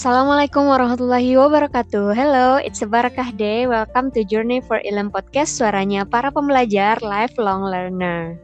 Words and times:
Assalamualaikum 0.00 0.64
warahmatullahi 0.64 1.36
wabarakatuh. 1.36 2.16
Hello, 2.16 2.56
it's 2.56 2.80
a 2.80 2.88
Barakah 2.88 3.36
Day. 3.36 3.68
Welcome 3.68 4.08
to 4.16 4.24
Journey 4.24 4.64
for 4.64 4.80
Ilm 4.80 5.12
Podcast, 5.12 5.60
suaranya 5.60 6.08
para 6.08 6.32
pembelajar 6.32 7.04
lifelong 7.04 7.68
learner. 7.68 8.40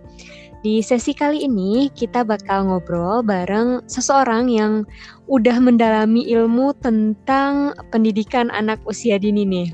Di 0.67 0.83
sesi 0.83 1.15
kali 1.15 1.47
ini 1.47 1.87
kita 1.95 2.27
bakal 2.27 2.67
ngobrol 2.67 3.23
bareng 3.23 3.87
seseorang 3.87 4.51
yang 4.51 4.83
udah 5.31 5.63
mendalami 5.63 6.27
ilmu 6.27 6.75
tentang 6.83 7.71
pendidikan 7.95 8.51
anak 8.51 8.83
usia 8.83 9.15
dini 9.15 9.47
nih. 9.47 9.71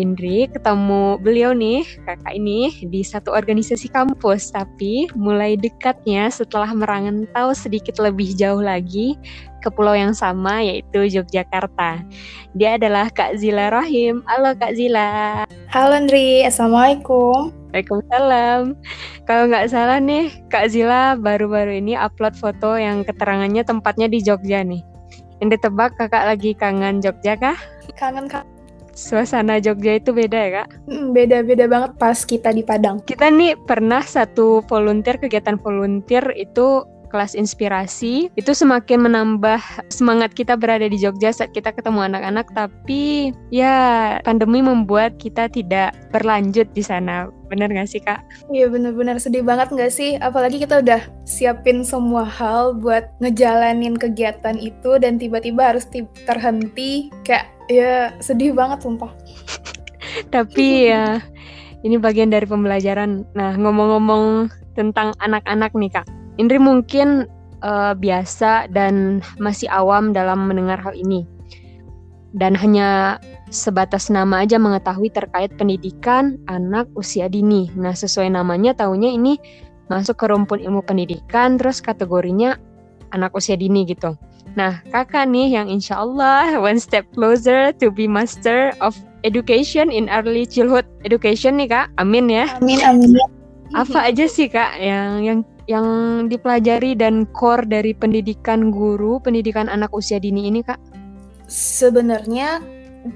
Indri 0.00 0.48
ketemu 0.48 1.20
beliau 1.20 1.52
nih, 1.52 1.84
kakak 2.08 2.40
ini 2.40 2.72
di 2.88 3.04
satu 3.04 3.36
organisasi 3.36 3.92
kampus, 3.92 4.48
tapi 4.48 5.12
mulai 5.12 5.60
dekatnya 5.60 6.32
setelah 6.32 6.72
merantau 6.72 7.52
sedikit 7.52 8.00
lebih 8.00 8.32
jauh 8.32 8.64
lagi 8.64 9.20
ke 9.60 9.68
pulau 9.68 9.92
yang 9.92 10.16
sama 10.16 10.64
yaitu 10.64 11.04
Yogyakarta. 11.04 12.00
Dia 12.56 12.80
adalah 12.80 13.12
Kak 13.12 13.36
Zila 13.36 13.68
Rahim. 13.68 14.24
Halo 14.24 14.56
Kak 14.56 14.72
Zila. 14.72 15.44
Halo 15.68 16.00
Indri, 16.00 16.48
Assalamualaikum. 16.48 17.63
Waalaikumsalam. 17.74 18.78
Kalau 19.26 19.50
nggak 19.50 19.66
salah 19.66 19.98
nih, 19.98 20.30
Kak 20.46 20.70
Zila 20.70 21.18
baru-baru 21.18 21.82
ini 21.82 21.98
upload 21.98 22.38
foto 22.38 22.78
yang 22.78 23.02
keterangannya 23.02 23.66
tempatnya 23.66 24.06
di 24.06 24.22
Jogja 24.22 24.62
nih. 24.62 24.78
Yang 25.42 25.58
ditebak 25.58 25.98
kakak 25.98 26.22
lagi 26.22 26.54
kangen 26.54 27.02
Jogja 27.02 27.34
kah? 27.34 27.58
Kangen 27.98 28.30
kak. 28.30 28.46
Suasana 28.94 29.58
Jogja 29.58 29.98
itu 29.98 30.14
beda 30.14 30.38
ya 30.38 30.50
kak? 30.62 30.68
Beda-beda 31.10 31.66
banget 31.66 31.98
pas 31.98 32.14
kita 32.22 32.54
di 32.54 32.62
Padang. 32.62 33.02
Kita 33.02 33.26
nih 33.26 33.58
pernah 33.66 34.06
satu 34.06 34.62
volunteer, 34.70 35.18
kegiatan 35.18 35.58
volunteer 35.58 36.22
itu 36.38 36.86
kelas 37.14 37.38
inspirasi 37.38 38.26
itu 38.34 38.50
semakin 38.50 39.06
menambah 39.06 39.62
semangat 39.86 40.34
kita 40.34 40.58
berada 40.58 40.90
di 40.90 40.98
Jogja 40.98 41.30
saat 41.30 41.54
kita 41.54 41.70
ketemu 41.70 42.10
anak-anak. 42.10 42.50
Tapi 42.50 43.30
ya 43.54 44.18
pandemi 44.26 44.58
membuat 44.58 45.14
kita 45.22 45.46
tidak 45.46 45.94
berlanjut 46.10 46.66
di 46.74 46.82
sana. 46.82 47.30
Bener 47.46 47.70
gak 47.70 47.86
sih 47.86 48.02
kak? 48.02 48.18
Iya 48.50 48.66
bener-bener 48.66 49.22
sedih 49.22 49.46
banget 49.46 49.70
gak 49.70 49.94
sih? 49.94 50.18
Apalagi 50.18 50.58
kita 50.58 50.82
udah 50.82 51.06
siapin 51.22 51.86
semua 51.86 52.26
hal 52.26 52.74
buat 52.74 53.06
ngejalanin 53.22 53.94
kegiatan 53.94 54.58
itu 54.58 54.98
dan 54.98 55.14
tiba-tiba 55.22 55.70
harus 55.70 55.86
terhenti. 56.26 57.14
Kayak 57.22 57.46
ya 57.70 58.10
sedih 58.18 58.50
banget 58.58 58.82
sumpah. 58.82 59.14
Tapi 60.34 60.90
ya 60.90 61.22
ini 61.86 61.94
bagian 61.94 62.34
dari 62.34 62.50
pembelajaran. 62.50 63.22
Nah 63.38 63.54
ngomong-ngomong 63.54 64.50
tentang 64.74 65.14
anak-anak 65.22 65.70
nih 65.78 65.94
kak 65.94 66.23
Indri 66.36 66.58
mungkin 66.58 67.30
uh, 67.62 67.94
biasa 67.94 68.68
dan 68.74 69.22
masih 69.38 69.70
awam 69.70 70.10
dalam 70.10 70.50
mendengar 70.50 70.78
hal 70.82 70.94
ini. 70.94 71.26
Dan 72.34 72.58
hanya 72.58 73.22
sebatas 73.54 74.10
nama 74.10 74.42
aja 74.42 74.58
mengetahui 74.58 75.14
terkait 75.14 75.54
pendidikan 75.54 76.34
anak 76.50 76.90
usia 76.98 77.30
dini. 77.30 77.70
Nah, 77.78 77.94
sesuai 77.94 78.34
namanya 78.34 78.74
tahunya 78.74 79.14
ini 79.14 79.38
masuk 79.86 80.18
ke 80.18 80.26
rumpun 80.26 80.58
ilmu 80.58 80.82
pendidikan, 80.82 81.54
terus 81.54 81.78
kategorinya 81.78 82.58
anak 83.14 83.30
usia 83.38 83.54
dini 83.54 83.86
gitu. 83.86 84.18
Nah, 84.58 84.82
kakak 84.90 85.30
nih 85.30 85.54
yang 85.54 85.70
insya 85.70 86.02
Allah 86.02 86.58
one 86.58 86.82
step 86.82 87.06
closer 87.14 87.70
to 87.78 87.90
be 87.90 88.10
master 88.10 88.74
of 88.82 88.98
education 89.22 89.94
in 89.94 90.10
early 90.10 90.42
childhood 90.42 90.86
education 91.06 91.54
nih 91.54 91.70
kak. 91.70 91.86
Amin 92.02 92.26
ya. 92.26 92.50
Amin 92.58 92.82
amin. 92.82 93.14
Apa 93.74 94.10
aja 94.10 94.26
sih 94.26 94.50
kak 94.50 94.78
yang 94.78 95.22
yang 95.22 95.38
yang 95.64 95.86
dipelajari 96.28 96.96
dan 96.96 97.24
core 97.32 97.64
dari 97.64 97.96
pendidikan 97.96 98.68
guru, 98.68 99.20
pendidikan 99.20 99.68
anak 99.72 99.92
usia 99.96 100.20
dini 100.20 100.48
ini, 100.48 100.60
Kak? 100.60 100.80
Sebenarnya 101.48 102.60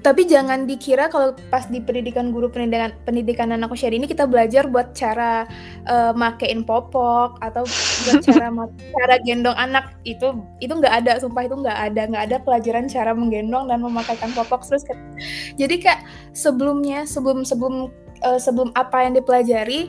tapi 0.04 0.28
jangan 0.28 0.68
dikira 0.68 1.08
kalau 1.08 1.32
pas 1.48 1.64
di 1.64 1.80
pendidikan 1.80 2.28
guru 2.28 2.52
pendidikan 2.52 2.92
pendidikan 3.08 3.48
anak 3.56 3.72
usia 3.72 3.88
dini 3.88 4.04
kita 4.04 4.28
belajar 4.28 4.68
buat 4.68 4.92
cara 4.92 5.48
uh, 5.88 6.12
makein 6.12 6.60
popok 6.60 7.40
atau 7.40 7.64
buat 8.04 8.20
cara 8.20 8.52
cara 9.00 9.14
gendong 9.24 9.56
anak 9.56 9.96
itu 10.04 10.44
itu 10.60 10.72
nggak 10.76 10.92
ada 10.92 11.16
sumpah 11.24 11.48
itu 11.48 11.56
nggak 11.56 11.78
ada 11.88 12.02
nggak 12.04 12.24
ada 12.28 12.36
pelajaran 12.44 12.84
cara 12.84 13.16
menggendong 13.16 13.72
dan 13.72 13.80
memakaikan 13.80 14.28
popok 14.36 14.60
terus 14.68 14.84
jadi 15.56 15.74
kayak 15.80 16.04
sebelumnya 16.36 17.08
sebelum 17.08 17.48
sebelum 17.48 17.88
uh, 18.28 18.36
sebelum 18.36 18.68
apa 18.76 19.08
yang 19.08 19.16
dipelajari 19.16 19.88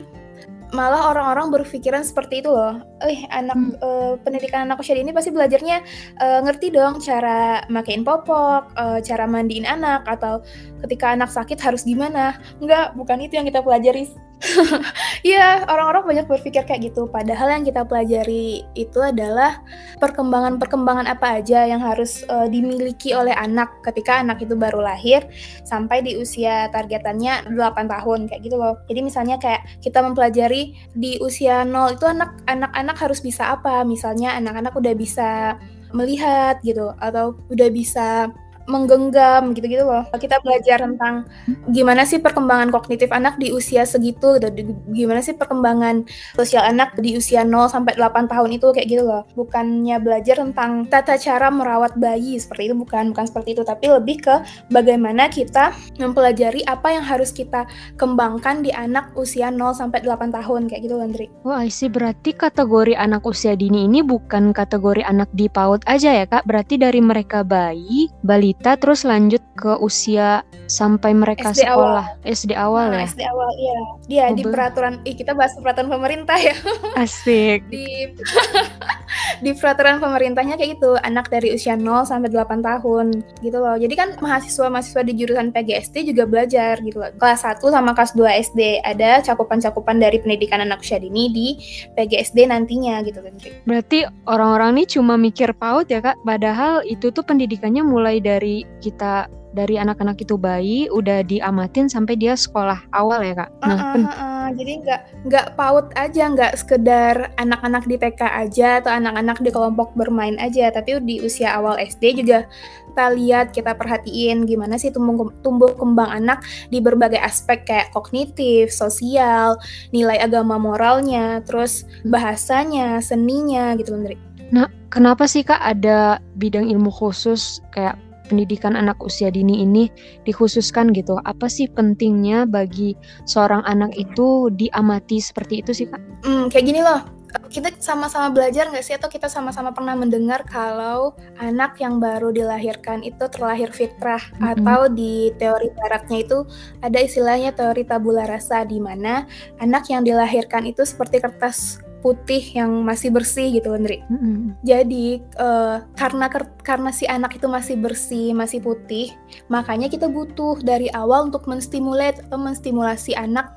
malah 0.70 1.10
orang-orang 1.10 1.50
berpikiran 1.50 2.06
seperti 2.06 2.42
itu 2.44 2.50
loh. 2.50 2.78
Eh 3.02 3.26
anak 3.30 3.56
hmm. 3.56 3.72
uh, 3.82 4.14
pendidikan 4.22 4.70
anak 4.70 4.82
usia 4.82 4.94
ini 4.94 5.10
pasti 5.10 5.34
belajarnya 5.34 5.82
uh, 6.22 6.40
ngerti 6.46 6.70
dong 6.70 7.02
cara 7.02 7.64
makein 7.66 8.06
popok, 8.06 8.70
uh, 8.78 8.98
cara 9.02 9.26
mandiin 9.26 9.66
anak 9.66 10.06
atau 10.06 10.42
ketika 10.86 11.14
anak 11.14 11.30
sakit 11.30 11.58
harus 11.58 11.82
gimana. 11.82 12.38
Enggak, 12.62 12.94
bukan 12.94 13.18
itu 13.22 13.36
yang 13.38 13.46
kita 13.46 13.60
pelajari. 13.60 14.10
Iya, 15.20 15.68
orang-orang 15.68 16.04
banyak 16.08 16.26
berpikir 16.26 16.64
kayak 16.64 16.92
gitu. 16.92 17.04
Padahal 17.04 17.60
yang 17.60 17.64
kita 17.64 17.84
pelajari 17.84 18.64
itu 18.72 18.98
adalah 19.00 19.60
perkembangan-perkembangan 20.00 21.06
apa 21.12 21.40
aja 21.40 21.68
yang 21.68 21.84
harus 21.84 22.24
uh, 22.32 22.48
dimiliki 22.48 23.12
oleh 23.12 23.36
anak 23.36 23.68
ketika 23.84 24.24
anak 24.24 24.40
itu 24.40 24.56
baru 24.56 24.80
lahir 24.80 25.28
sampai 25.68 26.00
di 26.00 26.16
usia 26.16 26.72
targetannya 26.72 27.52
8 27.52 27.92
tahun 27.92 28.32
kayak 28.32 28.42
gitu 28.48 28.56
loh. 28.56 28.80
Jadi 28.88 29.00
misalnya 29.04 29.36
kayak 29.36 29.60
kita 29.84 30.00
mempelajari 30.00 30.72
di 30.96 31.20
usia 31.20 31.62
0 31.68 32.00
itu 32.00 32.06
anak 32.08 32.40
anak-anak 32.48 32.96
harus 32.96 33.20
bisa 33.20 33.52
apa? 33.52 33.84
Misalnya 33.84 34.40
anak-anak 34.40 34.72
udah 34.72 34.94
bisa 34.96 35.60
melihat 35.92 36.62
gitu 36.64 36.94
atau 37.02 37.36
udah 37.50 37.68
bisa 37.68 38.30
menggenggam 38.68 39.56
gitu-gitu 39.56 39.84
loh. 39.86 40.04
Kita 40.12 40.40
belajar 40.44 40.84
tentang 40.84 41.28
gimana 41.70 42.04
sih 42.04 42.20
perkembangan 42.20 42.68
kognitif 42.72 43.08
anak 43.12 43.36
di 43.40 43.52
usia 43.52 43.84
segitu 43.84 44.36
gitu. 44.36 44.48
Gimana 44.92 45.20
sih 45.20 45.36
perkembangan 45.36 46.04
sosial 46.36 46.66
anak 46.66 46.96
di 46.98 47.16
usia 47.16 47.44
0 47.46 47.70
sampai 47.70 47.96
8 47.96 48.30
tahun 48.30 48.50
itu 48.56 48.72
kayak 48.72 48.88
gitu 48.88 49.02
loh. 49.06 49.22
Bukannya 49.36 49.96
belajar 50.00 50.42
tentang 50.42 50.86
tata 50.86 51.16
cara 51.20 51.48
merawat 51.48 51.96
bayi 51.96 52.36
seperti 52.40 52.72
itu 52.72 52.74
bukan 52.76 53.12
bukan 53.12 53.26
seperti 53.26 53.58
itu 53.58 53.62
tapi 53.66 53.90
lebih 53.90 54.22
ke 54.24 54.36
bagaimana 54.72 55.28
kita 55.28 55.74
mempelajari 56.00 56.64
apa 56.64 56.94
yang 56.94 57.04
harus 57.04 57.34
kita 57.34 57.68
kembangkan 57.96 58.64
di 58.64 58.70
anak 58.72 59.12
usia 59.14 59.52
0 59.52 59.74
sampai 59.76 60.02
8 60.02 60.32
tahun 60.32 60.70
kayak 60.70 60.82
gitu 60.86 60.96
Andri. 61.00 61.26
Wah, 61.46 61.64
sih 61.70 61.88
berarti 61.88 62.34
kategori 62.34 62.94
anak 62.94 63.22
usia 63.24 63.54
dini 63.54 63.86
ini 63.86 64.02
bukan 64.02 64.50
kategori 64.50 65.06
anak 65.06 65.30
di 65.32 65.46
PAUD 65.46 65.86
aja 65.86 66.10
ya, 66.10 66.26
Kak. 66.26 66.44
Berarti 66.44 66.76
dari 66.76 66.98
mereka 66.98 67.46
bayi, 67.46 68.10
balita 68.20 68.49
kita 68.50 68.74
terus 68.82 69.06
lanjut 69.06 69.38
ke 69.54 69.78
usia 69.78 70.42
sampai 70.66 71.14
mereka 71.14 71.54
SD 71.54 71.62
sekolah. 71.62 72.18
Awal. 72.18 72.26
SD 72.26 72.50
awal 72.58 72.86
nah, 72.90 72.98
ya? 72.98 73.06
SD 73.06 73.22
awal 73.30 73.50
iya. 73.54 73.78
Dia 74.10 74.24
oh, 74.26 74.34
di 74.34 74.42
peraturan 74.42 74.94
ih 75.06 75.14
kita 75.14 75.38
bahas 75.38 75.54
peraturan 75.54 75.86
pemerintah 75.86 76.34
ya. 76.34 76.58
Asik. 76.98 77.62
Di 77.70 78.10
di 79.44 79.54
peraturan 79.54 80.02
pemerintahnya 80.02 80.58
kayak 80.58 80.80
gitu 80.80 80.98
anak 81.00 81.30
dari 81.30 81.54
usia 81.54 81.78
0 81.78 82.04
sampai 82.04 82.28
8 82.28 82.60
tahun 82.60 83.06
gitu 83.40 83.58
loh. 83.62 83.78
Jadi 83.78 83.94
kan 83.94 84.08
mahasiswa-mahasiswa 84.18 85.02
di 85.06 85.12
jurusan 85.16 85.54
PGSD 85.54 86.10
juga 86.10 86.26
belajar 86.26 86.82
gitu 86.82 87.00
loh. 87.00 87.10
Kelas 87.16 87.46
1 87.46 87.62
sama 87.62 87.94
kelas 87.94 88.12
2 88.18 88.44
SD 88.50 88.60
ada 88.82 89.22
cakupan-cakupan 89.22 90.02
dari 90.02 90.18
pendidikan 90.20 90.60
anak 90.60 90.82
usia 90.82 90.98
dini 90.98 91.30
di 91.30 91.46
PGSD 91.94 92.50
nantinya 92.50 93.00
gitu 93.06 93.22
kan 93.22 93.32
berarti 93.64 94.04
orang-orang 94.26 94.80
ini 94.80 94.84
cuma 94.90 95.14
mikir 95.14 95.54
PAUD 95.54 95.86
ya 95.88 96.00
kak? 96.02 96.18
Padahal 96.26 96.82
itu 96.84 97.14
tuh 97.14 97.22
pendidikannya 97.22 97.86
mulai 97.86 98.18
dari 98.18 98.40
dari 98.40 98.64
kita 98.80 99.28
dari 99.50 99.76
anak-anak 99.76 100.22
itu 100.22 100.38
bayi 100.38 100.86
udah 100.90 101.26
diamatin 101.26 101.90
sampai 101.90 102.14
dia 102.14 102.38
sekolah 102.38 102.86
awal 102.94 103.22
ya 103.26 103.34
kak. 103.34 103.50
Nah, 103.66 103.74
uh, 103.74 103.82
uh, 103.82 104.06
uh, 104.06 104.10
uh, 104.10 104.46
jadi 104.54 104.72
nggak 104.82 105.00
nggak 105.26 105.46
paut 105.58 105.86
aja, 105.98 106.22
nggak 106.30 106.52
sekedar 106.54 107.34
anak-anak 107.38 107.84
di 107.86 107.96
TK 107.98 108.20
aja 108.22 108.68
atau 108.82 108.90
anak-anak 108.94 109.38
di 109.42 109.50
kelompok 109.50 109.90
bermain 109.98 110.38
aja, 110.38 110.70
tapi 110.70 111.02
di 111.02 111.18
usia 111.22 111.58
awal 111.58 111.78
SD 111.82 112.22
juga 112.22 112.46
kita 112.90 113.06
lihat, 113.14 113.46
kita 113.54 113.74
perhatiin 113.74 114.46
gimana 114.46 114.74
sih 114.78 114.90
tumbuh 114.90 115.30
tumbuh 115.42 115.70
kembang 115.78 116.10
anak 116.10 116.42
di 116.70 116.82
berbagai 116.82 117.22
aspek 117.22 117.66
kayak 117.66 117.90
kognitif, 117.94 118.70
sosial, 118.74 119.58
nilai 119.94 120.18
agama 120.18 120.58
moralnya, 120.58 121.42
terus 121.46 121.86
bahasanya, 122.06 122.98
seninya 123.02 123.74
gitu, 123.78 123.94
Menteri. 123.94 124.18
Nah, 124.50 124.66
kenapa 124.90 125.30
sih 125.30 125.46
kak 125.46 125.62
ada 125.62 126.18
bidang 126.34 126.66
ilmu 126.66 126.90
khusus 126.90 127.62
kayak 127.70 127.94
pendidikan 128.30 128.78
anak 128.78 129.02
usia 129.02 129.34
dini 129.34 129.66
ini 129.66 129.90
dikhususkan 130.22 130.94
gitu. 130.94 131.18
Apa 131.26 131.50
sih 131.50 131.66
pentingnya 131.66 132.46
bagi 132.46 132.94
seorang 133.26 133.66
anak 133.66 133.90
itu 133.98 134.54
diamati 134.54 135.18
seperti 135.18 135.66
itu 135.66 135.74
sih 135.74 135.86
kak? 135.90 135.98
Hmm, 136.22 136.46
kayak 136.46 136.64
gini 136.70 136.80
loh, 136.86 137.02
kita 137.50 137.70
sama-sama 137.78 138.30
belajar 138.30 138.70
nggak 138.70 138.84
sih 138.86 138.94
atau 138.94 139.06
kita 139.06 139.30
sama-sama 139.30 139.70
pernah 139.70 139.94
mendengar 139.94 140.42
kalau 140.46 141.14
anak 141.38 141.78
yang 141.78 142.02
baru 142.02 142.34
dilahirkan 142.34 143.02
itu 143.06 143.26
terlahir 143.30 143.70
fitrah 143.70 144.22
mm 144.22 144.38
-hmm. 144.38 144.52
atau 144.54 144.80
di 144.90 145.30
teori 145.38 145.68
baratnya 145.74 146.18
itu 146.26 146.38
ada 146.82 146.98
istilahnya 146.98 147.54
teori 147.54 147.86
tabula 147.86 148.26
rasa 148.26 148.66
di 148.66 148.78
mana 148.82 149.26
anak 149.62 149.86
yang 149.90 150.02
dilahirkan 150.02 150.66
itu 150.66 150.82
seperti 150.82 151.22
kertas 151.22 151.82
putih 152.00 152.40
yang 152.56 152.72
masih 152.82 153.12
bersih 153.12 153.60
gitu 153.60 153.76
Andri. 153.76 154.00
Mm-mm. 154.08 154.56
Jadi 154.64 155.20
uh, 155.36 155.84
karena 155.96 156.26
karena 156.64 156.90
si 156.92 157.04
anak 157.04 157.36
itu 157.36 157.46
masih 157.46 157.76
bersih, 157.76 158.32
masih 158.32 158.60
putih, 158.64 159.12
makanya 159.52 159.88
kita 159.88 160.08
butuh 160.08 160.60
dari 160.64 160.88
awal 160.96 161.28
untuk 161.28 161.44
menstimulat 161.44 162.20
atau 162.26 162.40
menstimulasi 162.40 163.12
anak 163.16 163.52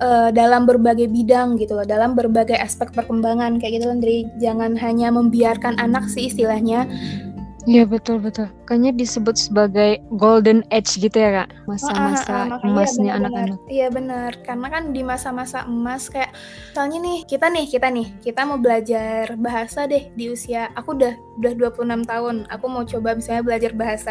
uh, 0.00 0.28
dalam 0.30 0.68
berbagai 0.68 1.08
bidang 1.08 1.56
gitu 1.56 1.76
loh, 1.76 1.88
dalam 1.88 2.12
berbagai 2.12 2.56
aspek 2.60 2.92
perkembangan 2.92 3.56
kayak 3.60 3.80
gitu 3.80 3.88
Andri. 3.88 4.18
Jangan 4.38 4.76
hanya 4.76 5.08
membiarkan 5.12 5.80
anak 5.80 6.08
sih 6.12 6.28
istilahnya 6.28 6.84
Iya 7.66 7.82
betul 7.82 8.22
betul. 8.22 8.46
Kayaknya 8.62 8.92
disebut 8.94 9.34
sebagai 9.34 9.98
golden 10.14 10.62
age 10.70 11.02
gitu 11.02 11.18
ya 11.18 11.42
kak, 11.42 11.50
masa-masa 11.66 12.54
uh, 12.54 12.62
uh, 12.62 12.66
emasnya 12.66 13.18
anak-anak. 13.18 13.58
Iya 13.66 13.90
benar, 13.90 14.38
karena 14.46 14.66
kan 14.70 14.94
di 14.94 15.02
masa-masa 15.02 15.66
emas 15.66 16.06
kayak, 16.06 16.30
soalnya 16.70 17.02
nih 17.02 17.18
kita 17.26 17.50
nih 17.50 17.66
kita 17.66 17.90
nih 17.90 18.06
kita 18.22 18.40
mau 18.46 18.58
belajar 18.62 19.34
bahasa 19.34 19.90
deh 19.90 20.14
di 20.14 20.30
usia 20.30 20.70
aku 20.78 20.94
udah 20.94 21.14
udah 21.36 21.52
26 21.72 22.04
tahun, 22.08 22.36
aku 22.48 22.64
mau 22.66 22.84
coba 22.84 23.16
misalnya 23.16 23.42
belajar 23.44 23.72
bahasa 23.76 24.10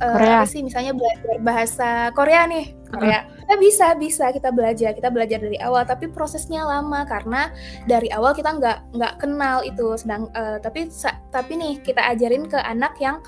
uh, 0.00 0.16
Korea. 0.16 0.40
apa 0.40 0.46
sih 0.48 0.60
misalnya 0.64 0.92
belajar 0.96 1.36
bahasa 1.44 1.88
Korea 2.16 2.48
nih 2.48 2.72
Korea. 2.88 3.20
Kita 3.26 3.54
bisa 3.58 3.86
bisa 3.98 4.24
kita 4.30 4.50
belajar 4.50 4.90
kita 4.94 5.08
belajar 5.10 5.38
dari 5.42 5.58
awal 5.60 5.82
tapi 5.86 6.10
prosesnya 6.10 6.66
lama 6.66 7.04
karena 7.06 7.50
dari 7.84 8.08
awal 8.10 8.34
kita 8.34 8.56
nggak 8.56 8.78
nggak 8.94 9.14
kenal 9.22 9.62
itu 9.62 9.94
sedang 9.98 10.30
uh, 10.34 10.58
tapi 10.62 10.88
tapi 11.30 11.52
nih 11.58 11.78
kita 11.82 12.02
ajarin 12.14 12.46
ke 12.46 12.58
anak 12.58 12.94
yang 12.98 13.20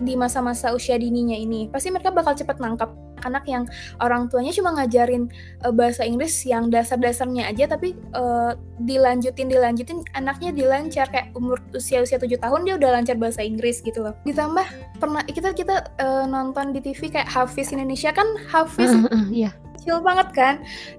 di 0.00 0.16
masa-masa 0.16 0.72
usia 0.72 0.96
dininya 0.96 1.36
ini 1.36 1.68
pasti 1.68 1.92
mereka 1.92 2.10
bakal 2.10 2.32
cepat 2.32 2.58
nangkap 2.58 2.92
anak 3.24 3.44
yang 3.46 3.64
orang 3.98 4.28
tuanya 4.28 4.52
cuma 4.54 4.74
ngajarin 4.76 5.30
uh, 5.62 5.72
bahasa 5.74 6.02
Inggris 6.06 6.32
yang 6.46 6.68
dasar-dasarnya 6.68 7.50
aja 7.50 7.70
tapi 7.70 7.94
uh, 8.14 8.54
dilanjutin 8.82 9.48
dilanjutin 9.48 10.02
anaknya 10.14 10.50
dilancar. 10.52 11.06
Kayak 11.10 11.34
umur 11.36 11.58
usia 11.74 12.02
usia 12.02 12.18
tujuh 12.18 12.38
tahun 12.38 12.66
dia 12.66 12.74
udah 12.78 13.00
lancar 13.00 13.16
bahasa 13.18 13.42
Inggris 13.42 13.80
gitu 13.82 14.02
loh. 14.02 14.14
Ditambah 14.26 14.66
pernah 14.98 15.22
kita 15.26 15.54
kita 15.54 15.92
uh, 16.02 16.24
nonton 16.26 16.74
di 16.74 16.80
TV 16.82 17.08
kayak 17.08 17.28
Hafiz 17.28 17.70
Indonesia. 17.70 18.10
Kan 18.14 18.26
Hafiz 18.50 18.92
uh, 18.92 19.08
uh, 19.08 19.26
iya. 19.30 19.50
kecil 19.78 20.02
banget 20.02 20.28
kan? 20.34 20.54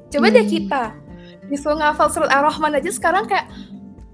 Coba 0.10 0.31
deh 0.31 0.46
iya. 0.46 0.52
kita 0.52 0.84
disuruh 1.52 1.78
ngafal 1.80 2.08
surat 2.08 2.31
Ar-Rahman 2.31 2.80
aja 2.80 2.92
sekarang 2.92 3.28
kayak 3.28 3.52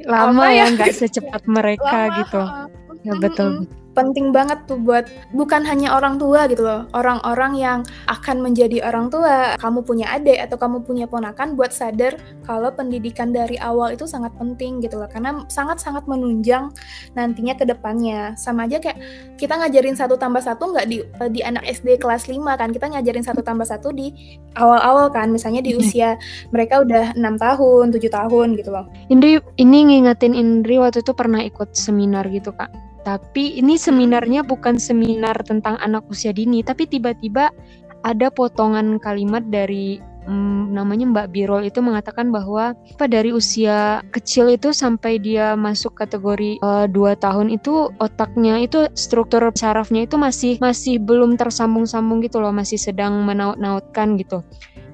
lama 0.08 0.50
ya? 0.50 0.72
nggak 0.74 0.96
secepat 0.96 1.44
mereka 1.58 2.10
lama, 2.10 2.18
gitu. 2.24 2.42
uh, 2.42 2.66
ya 3.06 3.14
betul, 3.20 3.50
betul 3.64 3.80
penting 4.00 4.32
banget 4.32 4.64
tuh 4.64 4.80
buat 4.80 5.12
bukan 5.36 5.68
hanya 5.68 6.00
orang 6.00 6.16
tua 6.16 6.48
gitu 6.48 6.64
loh 6.64 6.88
orang-orang 6.96 7.60
yang 7.60 7.80
akan 8.08 8.40
menjadi 8.40 8.88
orang 8.88 9.12
tua 9.12 9.60
kamu 9.60 9.84
punya 9.84 10.08
adik 10.16 10.40
atau 10.40 10.56
kamu 10.56 10.88
punya 10.88 11.06
ponakan 11.12 11.60
buat 11.60 11.76
sadar 11.76 12.16
kalau 12.48 12.72
pendidikan 12.72 13.36
dari 13.36 13.60
awal 13.60 13.92
itu 13.92 14.08
sangat 14.08 14.32
penting 14.40 14.80
gitu 14.80 14.96
loh 14.96 15.12
karena 15.12 15.44
sangat-sangat 15.52 16.08
menunjang 16.08 16.72
nantinya 17.14 17.54
ke 17.60 17.68
depannya. 17.68 18.34
Sama 18.40 18.66
aja 18.70 18.80
kayak 18.80 18.98
kita 19.36 19.60
ngajarin 19.60 20.00
satu 20.00 20.16
tambah 20.16 20.40
satu 20.40 20.72
nggak 20.72 20.88
di 20.88 21.04
di 21.36 21.42
anak 21.44 21.68
SD 21.68 22.00
kelas 22.00 22.32
5 22.32 22.40
kan 22.56 22.70
kita 22.72 22.88
ngajarin 22.88 23.26
satu 23.26 23.44
tambah 23.44 23.68
satu 23.68 23.92
di 23.92 24.16
awal-awal 24.56 25.12
kan 25.12 25.28
misalnya 25.30 25.60
di 25.60 25.76
usia 25.76 26.16
mereka 26.56 26.80
udah 26.82 27.14
enam 27.20 27.36
tahun 27.36 27.92
tujuh 27.92 28.12
tahun 28.12 28.56
gitu 28.56 28.72
loh. 28.72 28.88
Indri 29.12 29.44
ini 29.60 29.80
ngingetin 29.92 30.34
Indri 30.38 30.80
waktu 30.80 31.04
itu 31.04 31.12
pernah 31.12 31.44
ikut 31.44 31.76
seminar 31.76 32.28
gitu 32.32 32.56
kak 32.56 32.72
tapi 33.18 33.58
ini 33.58 33.74
seminarnya 33.74 34.46
bukan 34.46 34.78
seminar 34.78 35.42
tentang 35.42 35.82
anak 35.82 36.06
usia 36.14 36.30
dini, 36.30 36.62
tapi 36.62 36.86
tiba-tiba 36.86 37.50
ada 38.06 38.28
potongan 38.30 39.02
kalimat 39.02 39.42
dari 39.50 39.98
hmm, 40.30 40.78
namanya 40.78 41.10
Mbak 41.10 41.28
Birol 41.34 41.66
itu 41.66 41.82
mengatakan 41.82 42.30
bahwa 42.30 42.78
apa 42.78 43.06
dari 43.10 43.34
usia 43.34 44.06
kecil 44.14 44.54
itu 44.54 44.70
sampai 44.70 45.18
dia 45.18 45.58
masuk 45.58 45.98
kategori 45.98 46.62
uh, 46.62 46.86
tahun 47.18 47.50
itu 47.50 47.90
otaknya 47.98 48.62
itu 48.62 48.86
struktur 48.94 49.42
sarafnya 49.58 50.06
itu 50.06 50.16
masih 50.22 50.62
masih 50.62 51.02
belum 51.02 51.36
tersambung-sambung 51.36 52.22
gitu 52.22 52.38
loh, 52.38 52.54
masih 52.54 52.78
sedang 52.78 53.26
menaut-nautkan 53.26 54.16
gitu. 54.22 54.46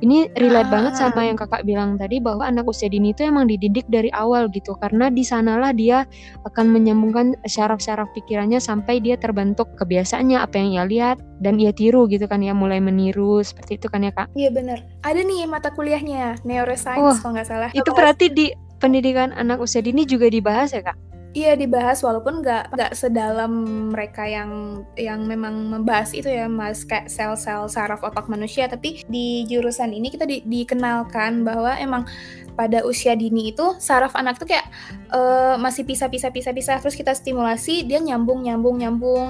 Ini 0.04 0.32
relate 0.36 0.70
ah. 0.70 0.74
banget 0.74 0.94
sama 1.00 1.24
yang 1.24 1.40
kakak 1.40 1.64
bilang 1.64 1.96
tadi 1.96 2.20
bahwa 2.20 2.44
anak 2.44 2.68
usia 2.68 2.92
dini 2.92 3.16
itu 3.16 3.24
emang 3.24 3.48
dididik 3.48 3.88
dari 3.88 4.12
awal 4.12 4.52
gitu 4.52 4.76
karena 4.80 5.08
di 5.08 5.24
sanalah 5.24 5.72
dia 5.72 6.04
akan 6.44 6.72
menyambungkan 6.72 7.40
syaraf-syaraf 7.48 8.12
pikirannya 8.12 8.60
sampai 8.60 9.00
dia 9.00 9.16
terbentuk 9.16 9.72
kebiasaannya 9.80 10.38
apa 10.40 10.56
yang 10.60 10.70
ia 10.76 10.84
lihat 10.84 11.18
dan 11.40 11.60
ia 11.60 11.72
tiru 11.72 12.08
gitu 12.12 12.28
kan 12.28 12.44
ya 12.44 12.52
mulai 12.52 12.84
meniru 12.84 13.40
seperti 13.40 13.80
itu 13.80 13.88
kan 13.88 14.04
ya 14.04 14.12
kak? 14.12 14.28
Iya 14.36 14.50
benar. 14.52 14.84
Ada 15.04 15.22
nih 15.24 15.48
mata 15.48 15.72
kuliahnya 15.72 16.44
neuroscience 16.44 17.00
oh, 17.00 17.16
kalau 17.24 17.40
nggak 17.40 17.48
salah. 17.48 17.70
Itu 17.72 17.92
berarti 17.96 18.32
di 18.32 18.52
pendidikan 18.84 19.32
anak 19.32 19.64
usia 19.64 19.80
dini 19.80 20.04
juga 20.04 20.28
dibahas 20.28 20.76
ya 20.76 20.84
kak? 20.84 21.15
Iya 21.36 21.60
dibahas 21.60 22.00
walaupun 22.00 22.40
nggak 22.40 22.72
nggak 22.72 22.92
sedalam 22.96 23.52
mereka 23.92 24.24
yang 24.24 24.82
yang 24.96 25.28
memang 25.28 25.68
membahas 25.68 26.16
itu 26.16 26.32
ya 26.32 26.48
mas 26.48 26.88
kayak 26.88 27.12
sel-sel 27.12 27.68
saraf 27.68 28.08
otak 28.08 28.32
manusia 28.32 28.72
tapi 28.72 29.04
di 29.04 29.44
jurusan 29.44 29.92
ini 29.92 30.08
kita 30.16 30.24
di, 30.24 30.48
dikenalkan 30.48 31.44
bahwa 31.44 31.76
emang 31.76 32.08
pada 32.56 32.88
usia 32.88 33.20
dini 33.20 33.52
itu 33.52 33.76
saraf 33.84 34.16
anak 34.16 34.40
tuh 34.40 34.48
kayak 34.48 34.64
uh, 35.12 35.60
masih 35.60 35.84
pisah-pisah 35.84 36.32
pisah-pisah 36.32 36.80
terus 36.80 36.96
kita 36.96 37.12
stimulasi 37.12 37.84
dia 37.84 38.00
nyambung 38.00 38.48
nyambung 38.48 38.80
nyambung 38.80 39.28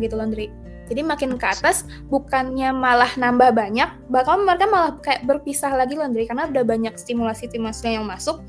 gitu 0.00 0.16
loh 0.16 0.24
Andri. 0.24 0.71
Jadi 0.88 1.00
makin 1.04 1.38
ke 1.38 1.46
atas 1.46 1.86
bukannya 2.10 2.74
malah 2.74 3.10
nambah 3.14 3.54
banyak, 3.54 3.88
bakal 4.08 4.42
mereka 4.42 4.66
malah 4.68 4.92
kayak 5.00 5.24
berpisah 5.24 5.72
lagi 5.74 5.94
loh 5.94 6.06
Andri 6.06 6.26
karena 6.26 6.48
udah 6.48 6.64
banyak 6.64 6.94
stimulasi-stimulasi 6.96 7.96
yang 7.98 8.06
masuk. 8.08 8.42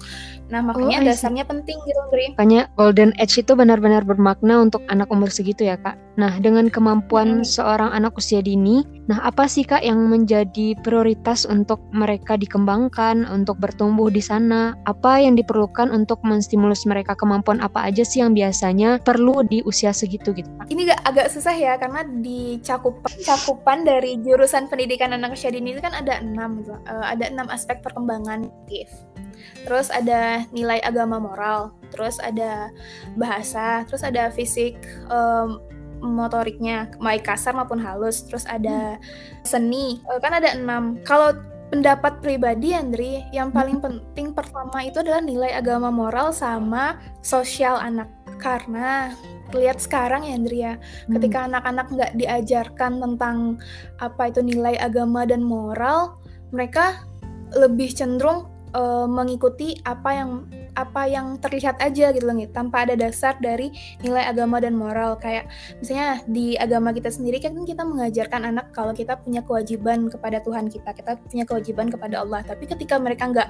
Nah, 0.52 0.60
makanya 0.62 1.02
oh, 1.02 1.06
dasarnya 1.08 1.44
penting 1.48 1.80
gitu 1.88 2.00
Andri. 2.10 2.26
Makanya 2.36 2.62
golden 2.76 3.16
age 3.18 3.42
itu 3.42 3.58
benar-benar 3.58 4.04
bermakna 4.04 4.60
untuk 4.62 4.84
anak 4.92 5.08
umur 5.10 5.32
segitu 5.32 5.66
ya, 5.66 5.80
Kak. 5.80 5.96
Nah, 6.14 6.38
dengan 6.38 6.70
kemampuan 6.70 7.42
hmm. 7.42 7.48
seorang 7.48 7.90
anak 7.90 8.14
usia 8.20 8.38
dini, 8.44 8.86
nah 9.10 9.18
apa 9.26 9.50
sih 9.50 9.66
Kak 9.66 9.82
yang 9.82 9.98
menjadi 10.06 10.78
prioritas 10.86 11.50
untuk 11.50 11.82
mereka 11.90 12.38
dikembangkan, 12.38 13.26
untuk 13.26 13.58
bertumbuh 13.58 14.14
di 14.14 14.22
sana? 14.22 14.78
Apa 14.86 15.24
yang 15.26 15.34
diperlukan 15.34 15.90
untuk 15.90 16.22
menstimulus 16.22 16.86
mereka 16.86 17.18
kemampuan 17.18 17.58
apa 17.64 17.90
aja 17.90 18.06
sih 18.06 18.22
yang 18.22 18.38
biasanya 18.38 19.02
perlu 19.02 19.42
di 19.48 19.66
usia 19.66 19.90
segitu 19.90 20.38
gitu, 20.38 20.50
Kak? 20.62 20.70
Ini 20.70 20.94
gak, 20.94 21.02
agak 21.02 21.28
susah 21.34 21.56
ya 21.58 21.74
karena 21.82 22.06
di 22.24 22.58
cakupan 22.64 23.12
cakupan 23.22 23.84
dari 23.84 24.18
jurusan 24.24 24.72
pendidikan 24.72 25.12
anak 25.12 25.36
usia 25.36 25.52
dini 25.52 25.76
itu 25.76 25.84
kan 25.84 25.92
ada 25.92 26.24
enam. 26.24 26.64
Uh, 26.64 27.06
ada 27.06 27.28
enam 27.28 27.52
aspek 27.52 27.84
perkembangan 27.84 28.48
Terus 29.68 29.92
ada 29.92 30.48
nilai 30.56 30.80
agama 30.84 31.20
moral, 31.20 31.76
terus 31.92 32.16
ada 32.24 32.72
bahasa, 33.20 33.84
terus 33.88 34.04
ada 34.04 34.32
fisik, 34.32 34.80
um, 35.12 35.60
motoriknya 36.04 36.92
baik 37.00 37.24
kasar 37.24 37.56
maupun 37.56 37.80
halus 37.80 38.28
terus 38.28 38.44
ada 38.46 39.00
hmm. 39.00 39.48
seni 39.48 40.04
eh, 40.04 40.20
kan 40.20 40.36
ada 40.36 40.52
enam 40.52 41.00
kalau 41.08 41.32
pendapat 41.72 42.22
pribadi 42.22 42.76
Andri 42.76 43.24
yang 43.32 43.50
paling 43.50 43.80
hmm. 43.80 43.86
penting 43.88 44.36
pertama 44.36 44.84
itu 44.84 45.00
adalah 45.02 45.24
nilai 45.24 45.56
agama 45.56 45.90
moral 45.90 46.36
sama 46.36 47.00
sosial 47.24 47.80
anak 47.80 48.12
karena 48.38 49.16
lihat 49.54 49.78
sekarang 49.80 50.26
ya 50.26 50.34
Andri 50.34 50.60
ya 50.66 50.74
hmm. 50.76 51.18
ketika 51.18 51.46
anak-anak 51.46 51.88
nggak 51.94 52.12
diajarkan 52.18 53.00
tentang 53.00 53.38
apa 54.02 54.30
itu 54.30 54.42
nilai 54.42 54.76
agama 54.82 55.24
dan 55.24 55.46
moral 55.46 56.18
mereka 56.54 57.06
lebih 57.54 57.94
cenderung 57.94 58.50
uh, 58.74 59.06
mengikuti 59.06 59.78
apa 59.86 60.10
yang 60.14 60.32
apa 60.74 61.06
yang 61.06 61.38
terlihat 61.38 61.78
aja 61.82 62.10
gitu 62.14 62.26
loh 62.26 62.36
tanpa 62.50 62.86
ada 62.86 62.98
dasar 62.98 63.38
dari 63.38 63.70
nilai 64.02 64.26
agama 64.26 64.58
dan 64.58 64.74
moral. 64.74 65.18
Kayak 65.22 65.50
misalnya 65.80 66.22
di 66.26 66.58
agama 66.58 66.92
kita 66.92 67.14
sendiri 67.14 67.38
kan 67.38 67.54
kita 67.64 67.86
mengajarkan 67.86 68.50
anak 68.50 68.74
kalau 68.74 68.92
kita 68.92 69.18
punya 69.22 69.46
kewajiban 69.46 70.10
kepada 70.10 70.42
Tuhan 70.42 70.70
kita. 70.70 70.90
Kita 70.94 71.12
punya 71.30 71.46
kewajiban 71.46 71.88
kepada 71.94 72.26
Allah. 72.26 72.42
Tapi 72.42 72.66
ketika 72.66 72.98
mereka 72.98 73.30
nggak 73.30 73.50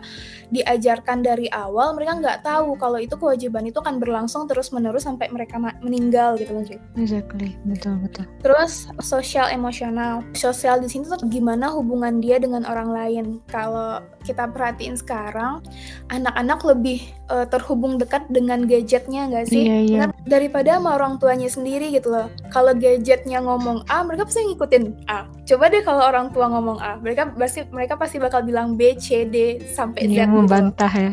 diajarkan 0.52 1.24
dari 1.24 1.48
awal 1.50 1.96
mereka 1.96 2.20
nggak 2.20 2.40
tahu 2.44 2.76
kalau 2.76 3.00
itu 3.00 3.16
kewajiban 3.16 3.64
itu 3.68 3.80
akan 3.80 3.98
berlangsung 3.98 4.46
terus 4.46 4.70
menerus 4.76 5.08
sampai 5.08 5.32
mereka 5.32 5.60
meninggal 5.80 6.36
gitu 6.36 6.52
loh 6.54 6.64
exactly. 6.98 7.56
Betul 7.64 8.00
betul. 8.04 8.26
Terus 8.42 8.90
sosial 9.00 9.48
emosional. 9.54 10.26
Sosial 10.36 10.82
di 10.82 10.90
sini 10.92 11.08
tuh 11.08 11.22
gimana 11.30 11.72
hubungan 11.72 12.20
dia 12.20 12.42
dengan 12.42 12.68
orang 12.68 12.90
lain? 12.92 13.26
Kalau 13.48 14.02
kita 14.24 14.50
perhatiin 14.50 14.98
sekarang 14.98 15.62
anak-anak 16.10 16.60
lebih 16.64 17.13
uh, 17.32 17.46
terhubung 17.48 17.96
dekat 18.02 18.28
dengan 18.32 18.66
gadgetnya 18.68 19.30
nggak 19.30 19.46
sih? 19.50 19.64
Iya, 19.64 19.78
iya. 19.84 20.04
daripada 20.28 20.78
sama 20.78 20.96
orang 20.96 21.20
tuanya 21.20 21.48
sendiri 21.48 21.92
gitu 21.94 22.12
loh. 22.12 22.28
Kalau 22.52 22.76
gadgetnya 22.76 23.40
ngomong 23.44 23.88
A, 23.88 24.04
mereka 24.04 24.28
pasti 24.28 24.44
ngikutin 24.48 25.08
A. 25.08 25.28
Coba 25.48 25.72
deh 25.72 25.84
kalau 25.84 26.04
orang 26.04 26.32
tua 26.32 26.52
ngomong 26.52 26.80
A, 26.80 27.00
mereka 27.00 27.30
pasti 27.34 27.66
mereka 27.72 27.96
pasti 27.96 28.18
bakal 28.20 28.44
bilang 28.44 28.76
B, 28.76 28.96
C, 29.00 29.28
D 29.28 29.62
sampai 29.72 30.08
Z. 30.08 30.12
Iya, 30.12 30.26
gitu 30.28 30.36
membantah 30.36 30.94
ya. 30.94 31.12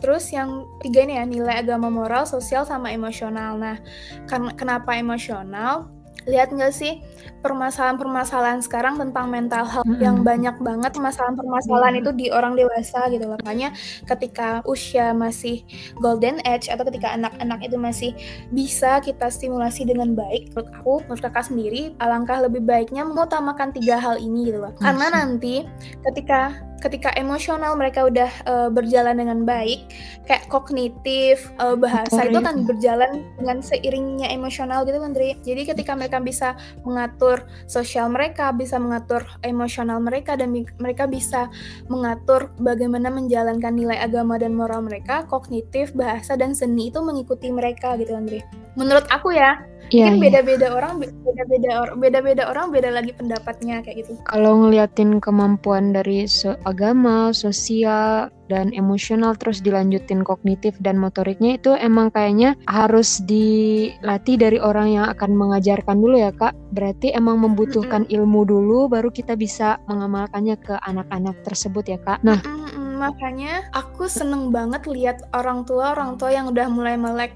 Terus 0.00 0.24
yang 0.32 0.64
tiga 0.80 1.04
ini 1.04 1.20
ya 1.20 1.24
nilai 1.28 1.60
agama 1.60 1.92
moral, 1.92 2.24
sosial 2.24 2.64
sama 2.64 2.88
emosional. 2.90 3.60
Nah, 3.60 3.76
kan 4.24 4.48
kenapa 4.56 4.96
emosional? 4.96 5.92
Lihat 6.30 6.54
nggak 6.54 6.70
sih 6.70 7.02
permasalahan-permasalahan 7.40 8.60
sekarang 8.60 9.00
tentang 9.00 9.32
mental 9.32 9.64
health 9.64 9.88
mm 9.88 9.96
-hmm. 9.96 10.04
yang 10.04 10.16
banyak 10.20 10.56
banget 10.60 10.92
permasalahan-permasalahan 10.92 11.92
mm 11.96 12.00
-hmm. 12.04 12.12
itu 12.12 12.20
di 12.20 12.26
orang 12.30 12.54
dewasa 12.54 13.08
gitu 13.08 13.24
loh. 13.26 13.36
Makanya 13.40 13.72
ketika 14.06 14.60
usia 14.68 15.16
masih 15.16 15.64
golden 15.98 16.38
age 16.44 16.68
atau 16.68 16.84
ketika 16.86 17.16
anak-anak 17.16 17.60
itu 17.64 17.76
masih 17.80 18.10
bisa 18.52 19.00
kita 19.00 19.32
stimulasi 19.32 19.88
dengan 19.88 20.12
baik, 20.12 20.52
menurut 20.52 20.70
aku, 20.76 20.94
menurut 21.08 21.22
kakak 21.24 21.48
sendiri, 21.48 21.96
alangkah 21.98 22.38
lebih 22.44 22.62
baiknya 22.62 23.08
mengutamakan 23.08 23.72
tiga 23.72 23.96
hal 23.96 24.20
ini 24.20 24.52
gitu 24.52 24.60
loh. 24.60 24.72
Karena 24.76 25.08
nanti 25.08 25.64
ketika 26.04 26.69
ketika 26.80 27.12
emosional 27.14 27.76
mereka 27.76 28.08
udah 28.08 28.30
uh, 28.48 28.68
berjalan 28.72 29.20
dengan 29.20 29.44
baik, 29.44 29.92
kayak 30.24 30.48
kognitif, 30.48 31.52
uh, 31.60 31.76
bahasa 31.76 32.26
itu 32.26 32.40
akan 32.40 32.64
berjalan 32.64 33.24
dengan 33.36 33.60
seiringnya 33.60 34.32
emosional 34.32 34.88
gitu, 34.88 34.98
Menteri. 34.98 35.36
Jadi 35.44 35.68
ketika 35.68 35.92
mereka 35.94 36.18
bisa 36.18 36.56
mengatur 36.82 37.44
sosial 37.68 38.08
mereka, 38.08 38.50
bisa 38.50 38.80
mengatur 38.80 39.22
emosional 39.44 40.00
mereka 40.00 40.34
dan 40.34 40.56
mereka 40.80 41.04
bisa 41.04 41.52
mengatur 41.86 42.50
bagaimana 42.58 43.12
menjalankan 43.12 43.76
nilai 43.76 44.00
agama 44.00 44.40
dan 44.40 44.56
moral 44.56 44.80
mereka, 44.80 45.28
kognitif, 45.28 45.92
bahasa 45.92 46.34
dan 46.34 46.56
seni 46.56 46.88
itu 46.88 46.98
mengikuti 47.04 47.52
mereka 47.52 47.94
gitu, 48.00 48.16
Andre. 48.16 48.40
Menurut 48.74 49.04
aku 49.12 49.36
ya, 49.36 49.60
Iya, 49.90 50.06
Mungkin 50.06 50.22
iya. 50.22 50.24
beda-beda 50.30 50.66
iya. 50.70 50.76
orang 50.78 50.92
beda-beda 51.02 51.70
orang 51.82 51.96
beda-beda 51.98 52.42
orang 52.46 52.66
beda 52.70 52.90
lagi 52.94 53.10
pendapatnya 53.10 53.82
kayak 53.82 54.06
gitu. 54.06 54.12
Kalau 54.30 54.52
ngeliatin 54.62 55.18
kemampuan 55.18 55.90
dari 55.90 56.30
agama, 56.70 57.34
sosial 57.34 58.30
dan 58.46 58.74
emosional 58.74 59.38
terus 59.38 59.62
dilanjutin 59.62 60.26
kognitif 60.26 60.74
dan 60.82 60.98
motoriknya 60.98 61.58
itu 61.58 61.74
emang 61.78 62.10
kayaknya 62.10 62.58
harus 62.66 63.22
dilatih 63.26 64.38
dari 64.38 64.58
orang 64.58 64.94
yang 64.94 65.06
akan 65.10 65.34
mengajarkan 65.34 65.98
dulu 65.98 66.18
ya 66.18 66.34
Kak. 66.34 66.54
Berarti 66.74 67.14
emang 67.14 67.42
membutuhkan 67.42 68.06
mm 68.06 68.08
-hmm. 68.10 68.16
ilmu 68.22 68.40
dulu 68.46 68.78
baru 68.90 69.10
kita 69.10 69.38
bisa 69.38 69.78
mengamalkannya 69.86 70.58
ke 70.58 70.74
anak-anak 70.86 71.38
tersebut 71.46 71.84
ya 71.90 71.98
Kak. 72.02 72.22
Nah, 72.26 72.42
mm 72.42 72.54
-hmm 72.66 72.90
makanya 73.00 73.64
aku 73.72 74.04
seneng 74.04 74.52
banget 74.52 74.84
lihat 74.84 75.24
orang 75.32 75.64
tua 75.64 75.96
orang 75.96 76.20
tua 76.20 76.36
yang 76.36 76.52
udah 76.52 76.68
mulai 76.68 77.00
melek 77.00 77.32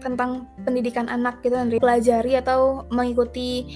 tentang 0.00 0.48
pendidikan 0.64 1.10
anak 1.12 1.44
gitu 1.44 1.58
pelajari 1.76 2.40
atau 2.40 2.88
mengikuti 2.88 3.66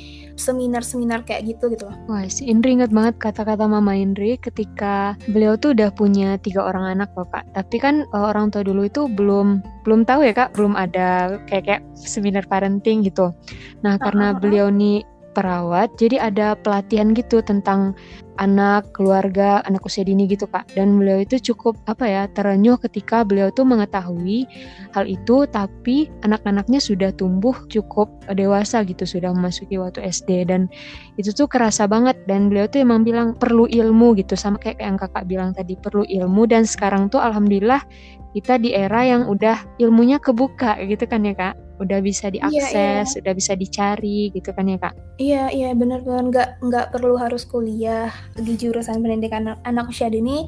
seminar-seminar 0.40 1.28
kayak 1.28 1.52
gitu 1.52 1.68
gitu 1.68 1.84
loh. 1.92 1.96
Wah, 2.08 2.24
si 2.32 2.48
Indri 2.48 2.80
ingat 2.80 2.88
banget 2.88 3.20
kata-kata 3.20 3.68
Mama 3.68 3.92
Indri 3.92 4.40
ketika 4.40 5.12
beliau 5.28 5.60
tuh 5.60 5.76
udah 5.76 5.92
punya 5.92 6.40
tiga 6.40 6.64
orang 6.64 6.96
anak 6.96 7.12
loh 7.12 7.28
kak. 7.28 7.44
Tapi 7.52 7.76
kan 7.76 8.08
uh, 8.16 8.32
orang 8.32 8.48
tua 8.48 8.64
dulu 8.64 8.88
itu 8.88 9.04
belum 9.04 9.60
belum 9.84 10.08
tahu 10.08 10.24
ya 10.24 10.32
kak, 10.32 10.56
belum 10.56 10.72
ada 10.72 11.36
kayak 11.44 11.64
kayak 11.68 11.82
seminar 11.92 12.48
parenting 12.48 13.04
gitu. 13.04 13.36
Nah 13.84 14.00
karena 14.00 14.32
uh 14.32 14.34
-huh. 14.34 14.40
beliau 14.40 14.68
nih 14.72 15.04
perawat, 15.30 15.94
jadi 15.94 16.32
ada 16.32 16.58
pelatihan 16.58 17.14
gitu 17.14 17.38
tentang 17.44 17.94
anak, 18.38 18.94
keluarga, 18.94 19.64
anak 19.66 19.82
usia 19.82 20.06
dini 20.06 20.30
gitu 20.30 20.46
Kak. 20.46 20.70
Dan 20.76 21.00
beliau 21.00 21.24
itu 21.24 21.40
cukup 21.52 21.74
apa 21.90 22.06
ya, 22.06 22.22
terenyuh 22.30 22.78
ketika 22.78 23.26
beliau 23.26 23.50
tuh 23.50 23.66
mengetahui 23.66 24.46
hal 24.94 25.04
itu 25.08 25.48
tapi 25.50 26.06
anak-anaknya 26.22 26.78
sudah 26.78 27.10
tumbuh 27.16 27.56
cukup 27.66 28.12
dewasa 28.30 28.86
gitu, 28.86 29.02
sudah 29.02 29.34
memasuki 29.34 29.80
waktu 29.80 30.04
SD 30.06 30.46
dan 30.46 30.70
itu 31.18 31.34
tuh 31.34 31.50
kerasa 31.50 31.90
banget. 31.90 32.14
Dan 32.30 32.52
beliau 32.52 32.70
tuh 32.70 32.86
emang 32.86 33.02
bilang 33.02 33.34
perlu 33.34 33.66
ilmu 33.66 34.14
gitu. 34.20 34.38
Sama 34.38 34.60
kayak 34.62 34.78
yang 34.78 35.00
Kakak 35.00 35.26
bilang 35.26 35.50
tadi 35.56 35.74
perlu 35.74 36.06
ilmu. 36.06 36.46
Dan 36.46 36.62
sekarang 36.68 37.10
tuh 37.10 37.18
alhamdulillah 37.18 37.82
kita 38.30 38.62
di 38.62 38.70
era 38.70 39.02
yang 39.02 39.26
udah 39.26 39.58
ilmunya 39.82 40.22
kebuka 40.22 40.78
gitu 40.86 41.02
kan 41.10 41.26
ya 41.26 41.34
Kak. 41.34 41.70
Udah 41.80 42.04
bisa 42.04 42.28
iya, 42.28 42.44
diakses, 42.44 42.76
iya, 42.76 43.00
iya. 43.08 43.18
udah 43.24 43.32
bisa 43.32 43.52
dicari 43.56 44.28
gitu 44.36 44.52
kan 44.52 44.68
ya 44.68 44.76
kak? 44.76 44.94
Iya 45.16 45.44
iya 45.48 45.72
benar 45.72 46.04
banget 46.04 46.26
nggak 46.28 46.48
nggak 46.60 46.86
perlu 46.92 47.16
harus 47.16 47.48
kuliah 47.48 48.12
di 48.38 48.54
jurusan 48.56 49.02
pendidikan 49.02 49.54
anak, 49.54 49.58
anak 49.64 49.86
usia 49.90 50.08
dini 50.08 50.46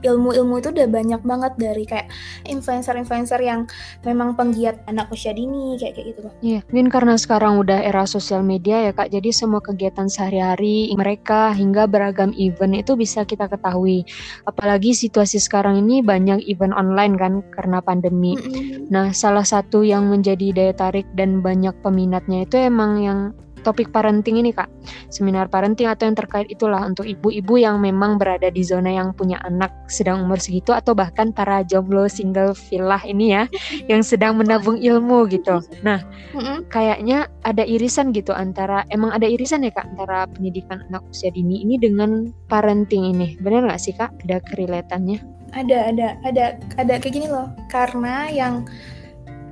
ilmu-ilmu 0.00 0.60
itu 0.60 0.68
udah 0.72 0.88
banyak 0.88 1.20
banget 1.24 1.52
dari 1.60 1.84
kayak 1.84 2.08
influencer-influencer 2.48 3.40
yang 3.44 3.68
memang 4.04 4.34
penggiat 4.34 4.80
anak 4.88 5.12
usia 5.12 5.36
dini 5.36 5.76
kayak 5.76 5.96
kayak 5.96 6.06
gitu 6.16 6.20
loh. 6.26 6.32
Iya, 6.40 6.60
mungkin 6.72 6.88
karena 6.88 7.14
sekarang 7.20 7.60
udah 7.60 7.80
era 7.84 8.04
sosial 8.08 8.40
media 8.40 8.90
ya 8.90 8.92
Kak, 8.96 9.12
jadi 9.12 9.30
semua 9.30 9.60
kegiatan 9.60 10.08
sehari-hari 10.08 10.92
mereka 10.96 11.52
hingga 11.52 11.84
beragam 11.84 12.32
event 12.36 12.80
itu 12.80 12.96
bisa 12.96 13.24
kita 13.28 13.46
ketahui. 13.46 14.04
Apalagi 14.48 14.96
situasi 14.96 15.36
sekarang 15.40 15.80
ini 15.84 16.00
banyak 16.00 16.44
event 16.48 16.72
online 16.72 17.14
kan 17.20 17.32
karena 17.52 17.78
pandemi. 17.84 18.36
Mm 18.36 18.40
-hmm. 18.40 18.58
Nah, 18.90 19.06
salah 19.12 19.44
satu 19.44 19.84
yang 19.84 20.08
menjadi 20.08 20.52
daya 20.52 20.74
tarik 20.74 21.06
dan 21.14 21.44
banyak 21.44 21.76
peminatnya 21.84 22.48
itu 22.48 22.56
emang 22.56 22.92
yang 23.04 23.20
topik 23.62 23.94
parenting 23.94 24.40
ini 24.40 24.50
kak. 24.50 24.68
Seminar 25.12 25.48
parenting 25.48 25.86
atau 25.86 26.08
yang 26.08 26.16
terkait 26.16 26.48
itulah 26.50 26.82
untuk 26.82 27.06
ibu-ibu 27.06 27.60
yang 27.60 27.78
memang 27.78 28.16
berada 28.16 28.48
di 28.48 28.64
zona 28.64 28.90
yang 28.90 29.12
punya 29.14 29.38
anak 29.46 29.70
sedang 29.86 30.24
umur 30.24 30.40
segitu 30.40 30.72
atau 30.74 30.96
bahkan 30.96 31.30
para 31.30 31.62
jomblo 31.64 32.08
single 32.10 32.56
villa 32.68 32.98
ini 33.06 33.36
ya 33.36 33.44
yang 33.90 34.00
sedang 34.00 34.36
menabung 34.40 34.80
ilmu 34.80 35.28
gitu. 35.28 35.62
Nah 35.84 36.02
kayaknya 36.72 37.28
ada 37.44 37.62
irisan 37.62 38.12
gitu 38.12 38.34
antara 38.34 38.84
emang 38.90 39.12
ada 39.14 39.28
irisan 39.28 39.64
ya 39.64 39.72
kak 39.72 39.86
antara 39.96 40.26
pendidikan 40.30 40.82
anak 40.90 41.04
usia 41.08 41.30
dini 41.30 41.62
ini 41.62 41.76
dengan 41.76 42.32
parenting 42.48 43.12
ini. 43.12 43.36
Benar 43.38 43.68
nggak 43.68 43.80
sih 43.80 43.94
kak 43.94 44.12
ada 44.26 44.42
kerelatannya 44.50 45.40
ada 45.54 45.90
ada 45.90 46.06
ada 46.22 46.44
ada 46.78 46.94
kayak 46.98 47.14
gini 47.14 47.26
loh. 47.26 47.50
Karena 47.70 48.30
yang 48.30 48.66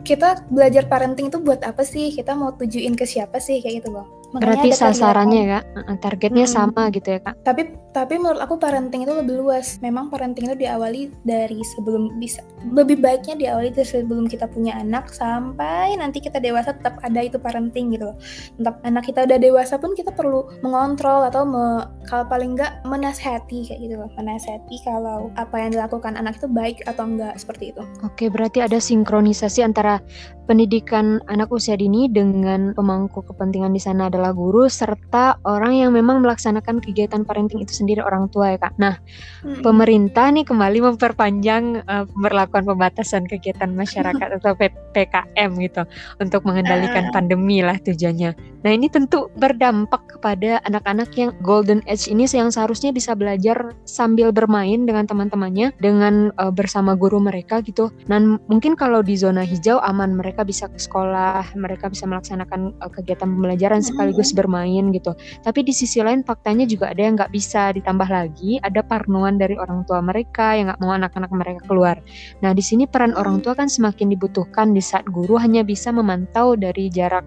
kita 0.03 0.43
belajar 0.51 0.87
parenting 0.91 1.31
itu 1.31 1.39
buat 1.39 1.63
apa 1.63 1.87
sih? 1.87 2.11
Kita 2.11 2.35
mau 2.35 2.51
tujuin 2.55 2.99
ke 2.99 3.07
siapa 3.07 3.39
sih 3.39 3.63
kayak 3.63 3.85
gitu 3.85 3.95
loh. 3.95 4.18
Makanya 4.29 4.45
Berarti 4.45 4.69
sasarannya 4.77 5.43
kak, 5.49 5.65
targetnya 6.05 6.45
hmm. 6.45 6.53
sama 6.53 6.83
gitu 6.93 7.17
ya 7.17 7.21
kak. 7.25 7.35
Tapi 7.49 7.63
tapi 7.97 8.21
menurut 8.21 8.39
aku 8.39 8.61
parenting 8.61 9.09
itu 9.09 9.11
lebih 9.17 9.41
luas. 9.41 9.81
Memang 9.81 10.13
parenting 10.13 10.53
itu 10.53 10.57
diawali 10.61 11.09
dari 11.25 11.59
sebelum 11.75 12.21
bisa 12.21 12.45
lebih 12.69 13.01
baiknya 13.01 13.35
diawali 13.41 13.73
dari 13.73 13.89
sebelum 13.89 14.29
kita 14.29 14.45
punya 14.53 14.77
anak 14.77 15.09
sampai 15.11 15.97
nanti 15.97 16.21
kita 16.21 16.39
dewasa 16.39 16.77
tetap 16.77 17.01
ada 17.01 17.25
itu 17.25 17.41
parenting 17.41 17.97
gitu. 17.97 18.13
Tetap 18.61 18.85
anak 18.85 19.09
kita 19.09 19.25
udah 19.25 19.39
dewasa 19.41 19.81
pun 19.81 19.97
kita 19.97 20.13
perlu 20.13 20.45
mengontrol 20.61 21.25
atau 21.25 21.49
me, 21.49 21.89
kalau 22.05 22.29
paling 22.29 22.55
enggak 22.55 22.85
menasehati 22.85 23.73
kayak 23.73 23.81
gitu 23.81 23.95
loh. 23.97 24.11
Menasehati 24.21 24.77
kalau 24.85 25.33
apa 25.41 25.57
yang 25.57 25.73
dilakukan 25.73 26.21
anak 26.21 26.37
itu 26.37 26.47
baik 26.53 26.85
atau 26.85 27.09
enggak 27.09 27.41
seperti 27.41 27.73
itu. 27.73 27.83
Oke, 28.05 28.29
berarti 28.29 28.61
ada 28.61 28.77
sinkronisasi 28.77 29.65
antara 29.65 30.05
pendidikan 30.49 31.21
anak 31.29 31.53
usia 31.53 31.77
dini 31.77 32.09
dengan 32.09 32.73
pemangku 32.73 33.21
kepentingan 33.21 33.77
di 33.77 33.81
sana 33.85 34.09
adalah 34.19 34.35
guru 34.35 34.67
serta 34.67 35.39
orang 35.47 35.79
yang 35.79 35.95
memang 35.95 36.19
melaksanakan 36.19 36.83
kegiatan 36.83 37.23
parenting 37.23 37.63
itu 37.63 37.71
sendiri 37.71 38.03
orang 38.03 38.27
tua 38.35 38.53
ya 38.53 38.59
kak. 38.59 38.75
Nah, 38.83 38.99
hmm. 39.47 39.63
pemerintah 39.63 40.35
nih 40.35 40.43
kembali 40.43 40.83
memperpanjang 40.91 41.87
uh, 41.87 42.05
pemberlakuan 42.11 42.67
pembatasan 42.67 43.31
kegiatan 43.31 43.71
masyarakat 43.71 44.43
atau 44.43 44.59
PPKM 44.59 45.51
gitu 45.63 45.87
untuk 46.19 46.43
mengendalikan 46.43 47.09
uh. 47.09 47.13
pandemi 47.15 47.63
lah 47.63 47.79
tujuannya. 47.79 48.35
Nah 48.67 48.75
ini 48.75 48.91
tentu 48.91 49.31
berdampak 49.39 50.19
kepada 50.19 50.59
anak-anak 50.67 51.15
yang 51.15 51.31
golden 51.47 51.79
age 51.87 52.11
ini 52.11 52.27
yang 52.27 52.51
seharusnya 52.51 52.91
bisa 52.91 53.15
belajar 53.15 53.79
sambil 53.87 54.35
bermain 54.35 54.83
dengan 54.83 55.07
teman-temannya 55.07 55.71
dengan 55.79 56.35
uh, 56.43 56.51
bersama 56.51 56.99
guru 56.99 57.23
mereka 57.23 57.63
gitu. 57.63 57.95
Dan 58.11 58.43
mungkin 58.51 58.75
kalau 58.75 59.07
di 59.07 59.15
zona 59.15 59.47
hijau 59.47 59.79
aman 59.79 60.19
mereka 60.19 60.43
bisa 60.43 60.67
ke 60.67 60.79
sekolah, 60.79 61.55
mereka 61.55 61.87
bisa 61.87 62.11
melaksanakan 62.11 62.75
uh, 62.83 62.91
kegiatan 62.91 63.31
pembelajaran 63.31 63.81
sekaligus 64.09 64.33
bermain 64.33 64.89
gitu. 64.97 65.13
Tapi 65.45 65.61
di 65.61 65.77
sisi 65.77 66.01
lain 66.01 66.25
faktanya 66.25 66.65
juga 66.65 66.97
ada 66.97 67.05
yang 67.05 67.21
nggak 67.21 67.29
bisa 67.29 67.77
ditambah 67.77 68.09
lagi, 68.09 68.57
ada 68.65 68.81
parnoan 68.81 69.37
dari 69.37 69.61
orang 69.61 69.85
tua 69.85 70.01
mereka 70.01 70.57
yang 70.57 70.73
nggak 70.73 70.81
mau 70.81 70.97
anak-anak 70.97 71.31
mereka 71.37 71.61
keluar. 71.69 72.01
Nah 72.41 72.57
di 72.57 72.65
sini 72.65 72.89
peran 72.89 73.13
orang 73.13 73.45
tua 73.45 73.53
kan 73.53 73.69
semakin 73.69 74.09
dibutuhkan 74.09 74.73
di 74.73 74.81
saat 74.81 75.05
guru 75.13 75.37
hanya 75.37 75.61
bisa 75.61 75.93
memantau 75.93 76.57
dari 76.57 76.89
jarak 76.89 77.23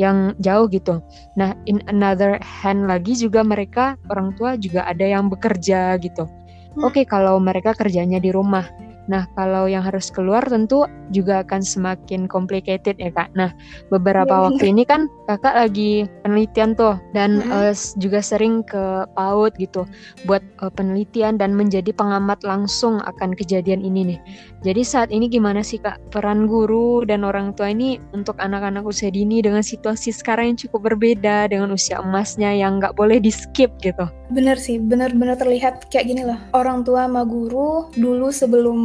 yang 0.00 0.32
jauh 0.40 0.68
gitu. 0.72 1.04
Nah, 1.36 1.52
in 1.68 1.84
another 1.84 2.40
hand 2.40 2.88
lagi 2.88 3.12
juga 3.12 3.44
mereka 3.44 4.00
orang 4.08 4.32
tua 4.40 4.56
juga 4.56 4.88
ada 4.88 5.04
yang 5.04 5.28
bekerja 5.28 6.00
gitu. 6.00 6.24
Hmm. 6.24 6.88
Oke, 6.88 7.02
okay, 7.02 7.04
kalau 7.04 7.36
mereka 7.36 7.76
kerjanya 7.76 8.16
di 8.16 8.32
rumah. 8.32 8.64
Nah, 9.12 9.28
kalau 9.36 9.68
yang 9.68 9.84
harus 9.84 10.08
keluar 10.08 10.40
tentu 10.48 10.88
juga 11.12 11.44
akan 11.44 11.60
semakin 11.60 12.24
complicated 12.24 12.96
ya 12.96 13.12
kak. 13.12 13.28
Nah, 13.36 13.52
beberapa 13.92 14.32
yeah. 14.32 14.44
waktu 14.48 14.64
ini 14.72 14.88
kan 14.88 15.12
kakak 15.28 15.52
lagi 15.52 16.08
penelitian 16.24 16.72
tuh 16.72 16.96
dan 17.12 17.44
mm 17.44 17.52
-hmm. 17.52 17.68
uh, 17.68 17.74
juga 18.00 18.24
sering 18.24 18.64
ke 18.64 19.04
PAUD 19.12 19.52
gitu 19.60 19.84
buat 20.24 20.40
uh, 20.64 20.72
penelitian 20.72 21.36
dan 21.36 21.52
menjadi 21.52 21.92
pengamat 21.92 22.40
langsung 22.40 23.04
akan 23.04 23.36
kejadian 23.36 23.84
ini 23.84 24.16
nih. 24.16 24.20
Jadi 24.64 24.80
saat 24.80 25.12
ini 25.12 25.28
gimana 25.28 25.60
sih 25.60 25.76
kak 25.76 26.00
peran 26.08 26.48
guru 26.48 27.04
dan 27.04 27.28
orang 27.28 27.52
tua 27.52 27.68
ini 27.68 28.00
untuk 28.16 28.40
anak-anak 28.40 28.88
usia 28.88 29.12
dini 29.12 29.44
dengan 29.44 29.60
situasi 29.60 30.08
sekarang 30.08 30.56
yang 30.56 30.58
cukup 30.64 30.94
berbeda 30.94 31.52
dengan 31.52 31.68
usia 31.68 32.00
emasnya 32.00 32.56
yang 32.56 32.80
nggak 32.80 32.96
boleh 32.96 33.20
di 33.20 33.28
skip 33.28 33.68
gitu. 33.84 34.08
Bener 34.32 34.56
sih, 34.56 34.80
bener-bener 34.80 35.36
terlihat 35.36 35.92
kayak 35.92 36.08
gini 36.08 36.24
loh. 36.24 36.40
Orang 36.56 36.88
tua 36.88 37.04
sama 37.04 37.28
guru 37.28 37.92
dulu 37.92 38.32
sebelum 38.32 38.80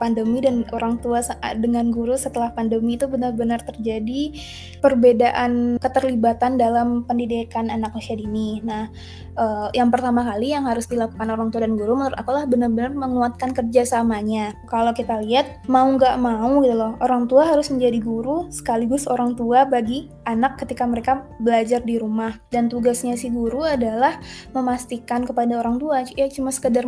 pandemi 0.00 0.40
dan 0.40 0.64
orang 0.72 0.96
tua 1.04 1.20
dengan 1.60 1.92
guru 1.92 2.16
setelah 2.16 2.56
pandemi 2.56 2.96
itu 2.96 3.04
benar-benar 3.04 3.60
terjadi 3.68 4.32
perbedaan 4.80 5.76
keterlibatan 5.76 6.56
dalam 6.56 7.04
pendidikan 7.04 7.68
anak 7.68 7.92
usia 7.92 8.16
dini. 8.16 8.64
Nah, 8.64 8.88
uh, 9.36 9.68
yang 9.76 9.92
pertama 9.92 10.24
kali 10.24 10.56
yang 10.56 10.64
harus 10.64 10.88
dilakukan 10.88 11.28
orang 11.28 11.52
tua 11.52 11.68
dan 11.68 11.76
guru 11.76 11.92
menurut 11.92 12.16
aku 12.16 12.30
lah 12.32 12.44
benar-benar 12.48 12.96
menguatkan 12.96 13.52
kerjasamanya. 13.52 14.56
Kalau 14.72 14.96
kita 14.96 15.20
lihat 15.20 15.68
mau 15.68 15.86
nggak 15.86 16.16
mau 16.16 16.64
gitu 16.64 16.76
loh, 16.76 16.96
orang 17.04 17.28
tua 17.28 17.44
harus 17.46 17.68
menjadi 17.68 18.00
guru 18.00 18.48
sekaligus 18.48 19.04
orang 19.04 19.36
tua 19.36 19.68
bagi 19.68 20.08
anak 20.24 20.58
ketika 20.58 20.88
mereka 20.88 21.28
belajar 21.38 21.84
di 21.84 22.00
rumah. 22.00 22.40
Dan 22.48 22.66
tugasnya 22.72 23.14
si 23.14 23.28
guru 23.28 23.62
adalah 23.62 24.18
memastikan 24.62 25.26
kepada 25.26 25.58
orang 25.58 25.82
tua 25.82 26.06
ya 26.14 26.30
cuma 26.30 26.54
sekedar 26.54 26.86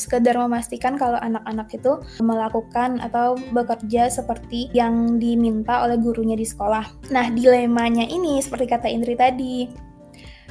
sekedar 0.00 0.32
memastikan 0.40 0.96
kalau 0.96 1.20
anak-anak 1.20 1.68
itu 1.76 2.00
melakukan 2.24 3.02
atau 3.04 3.36
bekerja 3.52 4.08
seperti 4.08 4.72
yang 4.72 5.20
diminta 5.20 5.84
oleh 5.84 6.00
gurunya 6.00 6.32
di 6.32 6.48
sekolah. 6.48 7.12
Nah, 7.12 7.28
dilemanya 7.28 8.08
ini 8.08 8.40
seperti 8.40 8.64
kata 8.64 8.88
Indri 8.88 9.12
tadi, 9.12 9.68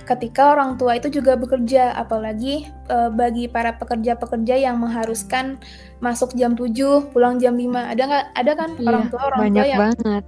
ketika 0.10 0.58
orang 0.58 0.82
tua 0.82 0.98
itu 0.98 1.14
juga 1.14 1.38
bekerja, 1.38 1.94
apalagi 1.94 2.66
e, 2.90 2.98
bagi 3.14 3.46
para 3.46 3.78
pekerja-pekerja 3.78 4.58
yang 4.58 4.82
mengharuskan 4.82 5.62
masuk 6.02 6.34
jam 6.34 6.58
7, 6.58 7.14
pulang 7.14 7.38
jam 7.38 7.54
5. 7.54 7.70
Ada 7.94 8.04
nggak? 8.10 8.26
Ada 8.34 8.52
kan 8.58 8.70
iya, 8.82 8.88
orang 8.90 9.06
tua 9.14 9.22
orang 9.30 9.40
banyak 9.46 9.62
tua 9.62 9.70
yang 9.70 9.82
banget. 9.86 10.24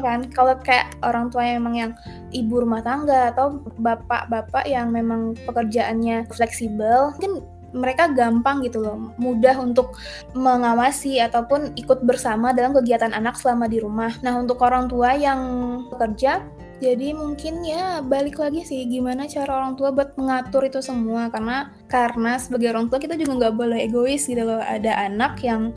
Kan 0.00 0.20
kalau 0.32 0.54
kayak 0.64 0.86
orang 1.04 1.26
tua 1.28 1.42
yang 1.44 1.56
memang 1.60 1.74
yang 1.76 1.92
ibu 2.32 2.54
rumah 2.64 2.80
tangga 2.80 3.36
atau 3.36 3.60
bapak-bapak 3.76 4.64
yang 4.64 4.88
memang 4.88 5.36
pekerjaannya 5.44 6.32
fleksibel, 6.32 7.12
mungkin 7.12 7.44
mereka 7.76 8.08
gampang 8.08 8.64
gitu 8.64 8.80
loh, 8.80 9.12
mudah 9.20 9.60
untuk 9.60 10.00
mengawasi 10.32 11.20
ataupun 11.20 11.76
ikut 11.76 12.02
bersama 12.08 12.56
dalam 12.56 12.72
kegiatan 12.72 13.12
anak 13.12 13.36
selama 13.36 13.68
di 13.68 13.84
rumah. 13.84 14.16
Nah, 14.24 14.40
untuk 14.40 14.64
orang 14.64 14.88
tua 14.88 15.12
yang 15.12 15.38
bekerja, 15.92 16.40
jadi 16.76 17.16
mungkin 17.16 17.64
ya 17.64 18.04
balik 18.04 18.36
lagi 18.36 18.60
sih 18.60 18.84
gimana 18.84 19.24
cara 19.24 19.64
orang 19.64 19.80
tua 19.80 19.92
buat 19.94 20.12
mengatur 20.20 20.68
itu 20.68 20.84
semua. 20.84 21.32
Karena 21.32 21.72
karena 21.88 22.36
sebagai 22.36 22.72
orang 22.76 22.92
tua 22.92 23.00
kita 23.00 23.16
juga 23.16 23.32
nggak 23.46 23.54
boleh 23.56 23.78
egois 23.88 24.28
gitu 24.28 24.44
loh. 24.44 24.60
Ada 24.60 25.08
anak 25.08 25.40
yang 25.40 25.72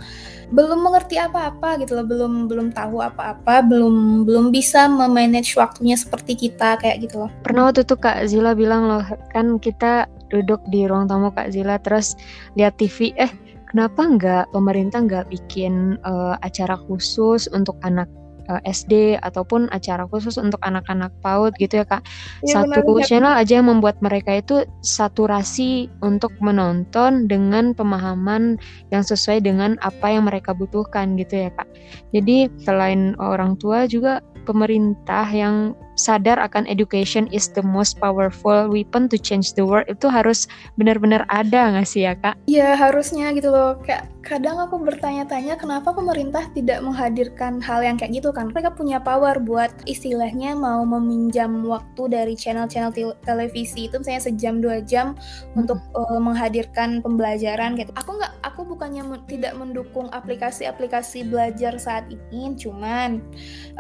belum 0.49 0.81
mengerti 0.81 1.21
apa-apa 1.21 1.77
gitu 1.77 1.93
loh 1.93 2.05
belum 2.09 2.49
belum 2.49 2.67
tahu 2.73 3.05
apa-apa 3.05 3.61
belum 3.69 4.25
belum 4.25 4.49
bisa 4.49 4.89
memanage 4.89 5.53
waktunya 5.53 5.93
seperti 5.93 6.33
kita 6.49 6.81
kayak 6.81 7.05
gitu 7.05 7.25
loh. 7.25 7.31
Pernah 7.45 7.69
waktu 7.69 7.85
itu 7.85 7.95
kak 7.95 8.25
Zila 8.25 8.57
bilang 8.57 8.89
loh 8.89 9.05
kan 9.29 9.61
kita 9.61 10.09
duduk 10.33 10.61
di 10.73 10.89
ruang 10.89 11.05
tamu 11.05 11.29
kak 11.29 11.53
Zila 11.53 11.77
terus 11.81 12.17
lihat 12.57 12.81
TV 12.81 13.13
eh 13.17 13.29
kenapa 13.69 14.01
nggak 14.01 14.45
pemerintah 14.49 15.05
nggak 15.05 15.29
bikin 15.29 16.01
uh, 16.01 16.33
acara 16.41 16.73
khusus 16.89 17.45
untuk 17.53 17.77
anak 17.85 18.09
uh, 18.49 18.57
eh, 18.65 18.73
SD 18.73 18.93
ataupun 19.21 19.69
acara 19.69 20.09
khusus 20.09 20.35
untuk 20.41 20.59
anak-anak 20.65 21.13
PAUD 21.21 21.55
gitu 21.61 21.79
ya 21.79 21.85
kak. 21.85 22.03
Ya, 22.43 22.65
satu 22.65 22.81
benar, 22.81 23.05
channel 23.05 23.33
aja 23.37 23.61
yang 23.61 23.69
membuat 23.69 24.01
mereka 24.01 24.41
itu 24.41 24.65
saturasi 24.81 25.87
untuk 26.01 26.33
menonton 26.41 27.29
dengan 27.29 27.77
pemahaman 27.77 28.57
yang 28.89 29.05
sesuai 29.05 29.45
dengan 29.45 29.77
apa 29.85 30.09
yang 30.09 30.25
mereka 30.25 30.57
butuhkan 30.57 31.15
gitu 31.15 31.47
ya 31.47 31.49
kak. 31.53 31.69
Jadi 32.11 32.49
selain 32.65 33.13
orang 33.21 33.55
tua 33.61 33.85
juga 33.85 34.25
pemerintah 34.49 35.29
yang 35.29 35.77
sadar 35.99 36.39
akan 36.39 36.63
education 36.71 37.27
is 37.35 37.51
the 37.51 37.59
most 37.59 37.99
powerful 37.99 38.71
weapon 38.71 39.11
to 39.11 39.19
change 39.19 39.51
the 39.59 39.63
world 39.67 39.83
itu 39.91 40.07
harus 40.07 40.47
benar-benar 40.79 41.27
ada 41.27 41.75
nggak 41.75 41.87
sih 41.87 42.07
ya 42.07 42.15
kak? 42.15 42.39
Iya 42.47 42.79
harusnya 42.79 43.35
gitu 43.35 43.51
loh 43.51 43.75
kayak 43.83 44.07
kadang 44.23 44.61
aku 44.61 44.79
bertanya-tanya 44.79 45.59
kenapa 45.59 45.91
pemerintah 45.91 46.47
tidak 46.55 46.79
menghadirkan 46.85 47.59
hal 47.59 47.83
yang 47.83 47.99
kayak 47.99 48.15
gitu 48.15 48.31
kan 48.31 48.51
mereka 48.53 48.71
punya 48.71 49.01
power 49.01 49.41
buat 49.41 49.73
istilahnya 49.89 50.55
mau 50.55 50.85
meminjam 50.87 51.65
waktu 51.67 52.07
dari 52.07 52.33
channel-channel 52.37 52.95
te 52.95 53.03
televisi 53.25 53.91
itu 53.91 53.99
misalnya 53.99 54.23
sejam 54.23 54.63
dua 54.63 54.79
jam 54.85 55.17
hmm. 55.17 55.65
untuk 55.65 55.81
uh, 55.97 56.21
menghadirkan 56.21 57.01
pembelajaran 57.03 57.75
gitu. 57.75 57.91
Aku 57.97 58.15
nggak 58.15 58.33
aku 58.45 58.63
bukannya 58.63 59.03
tidak 59.25 59.57
mendukung 59.57 60.07
aplikasi-aplikasi 60.13 61.25
belajar 61.25 61.81
saat 61.81 62.05
ini 62.13 62.53
cuman 62.53 63.19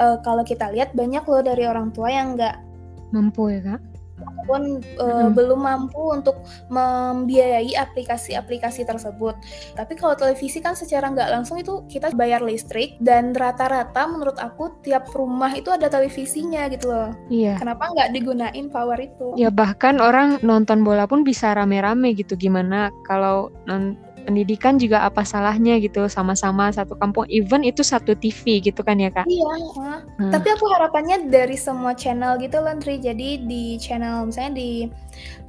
uh, 0.01 0.17
kalau 0.25 0.41
kita 0.41 0.73
lihat 0.73 0.91
banyak 0.97 1.21
loh 1.29 1.45
dari 1.45 1.69
orang 1.69 1.93
tua 1.93 2.08
yang 2.11 2.27
nggak 2.35 2.55
mampu 3.13 3.53
ya 3.53 3.61
kak 3.61 3.81
pun 4.49 4.81
uh, 4.97 5.29
hmm. 5.29 5.37
belum 5.37 5.59
mampu 5.61 6.01
untuk 6.11 6.41
membiayai 6.73 7.75
aplikasi-aplikasi 7.77 8.83
tersebut. 8.83 9.37
Tapi 9.77 9.93
kalau 9.95 10.17
televisi 10.17 10.59
kan 10.59 10.73
secara 10.73 11.11
nggak 11.13 11.29
langsung 11.29 11.61
itu 11.61 11.85
kita 11.87 12.11
bayar 12.17 12.41
listrik 12.41 12.97
dan 12.99 13.31
rata-rata 13.37 14.09
menurut 14.09 14.35
aku 14.41 14.73
tiap 14.81 15.07
rumah 15.13 15.53
itu 15.53 15.69
ada 15.69 15.87
televisinya 15.87 16.65
gitu 16.73 16.89
loh. 16.89 17.13
Iya. 17.29 17.61
Kenapa 17.61 17.93
nggak 17.93 18.09
digunain 18.15 18.67
power 18.73 18.97
itu? 18.97 19.37
Ya 19.37 19.53
bahkan 19.53 20.01
orang 20.01 20.41
nonton 20.41 20.81
bola 20.81 21.05
pun 21.05 21.21
bisa 21.21 21.53
rame-rame 21.53 22.17
gitu. 22.17 22.33
Gimana 22.33 22.89
kalau 23.05 23.53
pendidikan 24.23 24.75
juga 24.79 25.03
apa 25.05 25.23
salahnya 25.23 25.79
gitu 25.79 26.07
sama-sama 26.11 26.69
satu 26.71 26.95
kampung 26.95 27.25
even 27.31 27.63
itu 27.63 27.81
satu 27.85 28.13
TV 28.17 28.63
gitu 28.63 28.81
kan 28.83 28.99
ya 28.99 29.11
kak? 29.11 29.25
Iya 29.27 29.51
hmm. 30.19 30.31
tapi 30.31 30.47
aku 30.53 30.65
harapannya 30.71 31.27
dari 31.31 31.55
semua 31.55 31.95
channel 31.95 32.39
gitu 32.39 32.59
loh 32.59 32.73
jadi 32.79 33.29
di 33.43 33.75
channel 33.79 34.27
misalnya 34.27 34.53
di 34.55 34.69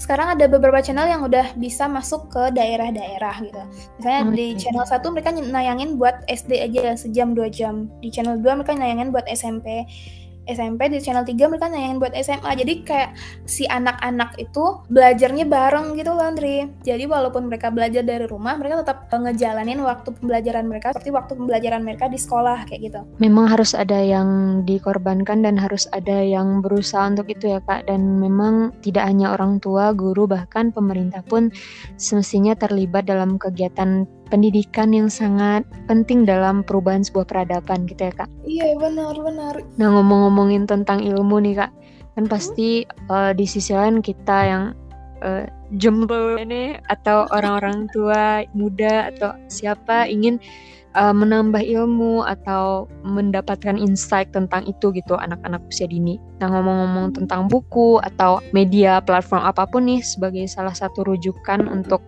sekarang 0.01 0.35
ada 0.35 0.49
beberapa 0.51 0.81
channel 0.83 1.07
yang 1.07 1.23
udah 1.23 1.55
bisa 1.55 1.87
masuk 1.87 2.27
ke 2.33 2.51
daerah-daerah 2.57 3.37
gitu. 3.45 3.63
Misalnya 4.01 4.23
hmm. 4.27 4.35
di 4.35 4.47
channel 4.59 4.85
satu 4.89 5.13
mereka 5.13 5.31
nayangin 5.31 6.01
buat 6.01 6.25
SD 6.27 6.59
aja 6.59 6.97
sejam 6.97 7.37
dua 7.37 7.53
jam. 7.53 7.87
Di 8.01 8.09
channel 8.11 8.41
2 8.41 8.59
mereka 8.61 8.75
nayangin 8.75 9.13
buat 9.13 9.29
SMP 9.29 9.87
SMP 10.53 10.91
di 10.91 10.99
channel 10.99 11.23
3 11.23 11.35
mereka 11.51 11.71
nayangin 11.71 11.99
buat 12.03 12.15
SMA 12.19 12.51
jadi 12.59 12.73
kayak 12.83 13.11
si 13.47 13.65
anak-anak 13.71 14.37
itu 14.37 14.83
belajarnya 14.91 15.47
bareng 15.47 15.97
gitu 15.97 16.13
loh 16.13 16.27
Andri. 16.27 16.69
Jadi 16.83 17.05
walaupun 17.07 17.47
mereka 17.47 17.71
belajar 17.71 18.03
dari 18.03 18.27
rumah 18.27 18.59
mereka 18.59 18.83
tetap 18.85 19.09
ngejalanin 19.11 19.81
waktu 19.85 20.11
pembelajaran 20.17 20.67
mereka 20.67 20.93
seperti 20.93 21.11
waktu 21.15 21.33
pembelajaran 21.37 21.83
mereka 21.85 22.11
di 22.11 22.19
sekolah 22.19 22.67
kayak 22.67 22.81
gitu. 22.91 23.01
Memang 23.23 23.47
harus 23.51 23.73
ada 23.73 23.97
yang 23.97 24.63
dikorbankan 24.67 25.45
dan 25.45 25.55
harus 25.61 25.87
ada 25.95 26.21
yang 26.21 26.61
berusaha 26.65 27.07
untuk 27.09 27.29
itu 27.31 27.53
ya 27.57 27.61
kak. 27.65 27.87
Dan 27.87 28.19
memang 28.19 28.75
tidak 28.81 29.07
hanya 29.07 29.35
orang 29.35 29.59
tua 29.63 29.93
guru 29.95 30.27
bahkan 30.27 30.73
pemerintah 30.75 31.23
pun 31.27 31.53
semestinya 32.01 32.57
terlibat 32.57 33.07
dalam 33.07 33.37
kegiatan 33.37 34.09
pendidikan 34.31 34.95
yang 34.95 35.11
sangat 35.11 35.67
penting 35.91 36.23
dalam 36.23 36.63
perubahan 36.63 37.03
sebuah 37.03 37.27
peradaban 37.27 37.85
gitu 37.91 38.09
ya 38.09 38.13
kak. 38.15 38.31
Iya 38.47 38.79
benar-benar. 38.79 39.61
Nah 39.77 39.89
ngomong-ngomongin 39.91 40.71
tentang 40.71 41.03
ilmu 41.03 41.43
nih 41.43 41.67
kak, 41.67 41.73
kan 42.15 42.25
pasti 42.31 42.87
uh, 43.11 43.35
di 43.35 43.45
sisi 43.45 43.75
lain 43.75 43.99
kita 43.99 44.39
yang 44.47 44.65
uh, 45.27 45.45
jomblo 45.75 46.39
ini 46.39 46.79
atau 46.89 47.27
orang-orang 47.37 47.91
tua 47.91 48.47
muda 48.55 49.11
atau 49.11 49.35
siapa 49.51 50.07
ingin 50.07 50.39
uh, 50.95 51.15
menambah 51.15 51.63
ilmu 51.63 52.25
atau 52.27 52.91
mendapatkan 53.07 53.79
insight 53.79 54.31
tentang 54.35 54.67
itu 54.67 54.91
gitu 54.95 55.15
anak-anak 55.19 55.63
usia 55.71 55.87
dini. 55.87 56.19
Nah 56.43 56.51
ngomong-ngomong 56.51 57.15
tentang 57.15 57.47
buku 57.47 58.03
atau 58.03 58.43
media 58.55 58.99
platform 59.03 59.47
apa 59.47 59.67
pun 59.69 59.87
nih 59.87 60.03
sebagai 60.03 60.47
salah 60.51 60.75
satu 60.75 61.07
rujukan 61.07 61.67
untuk 61.71 62.03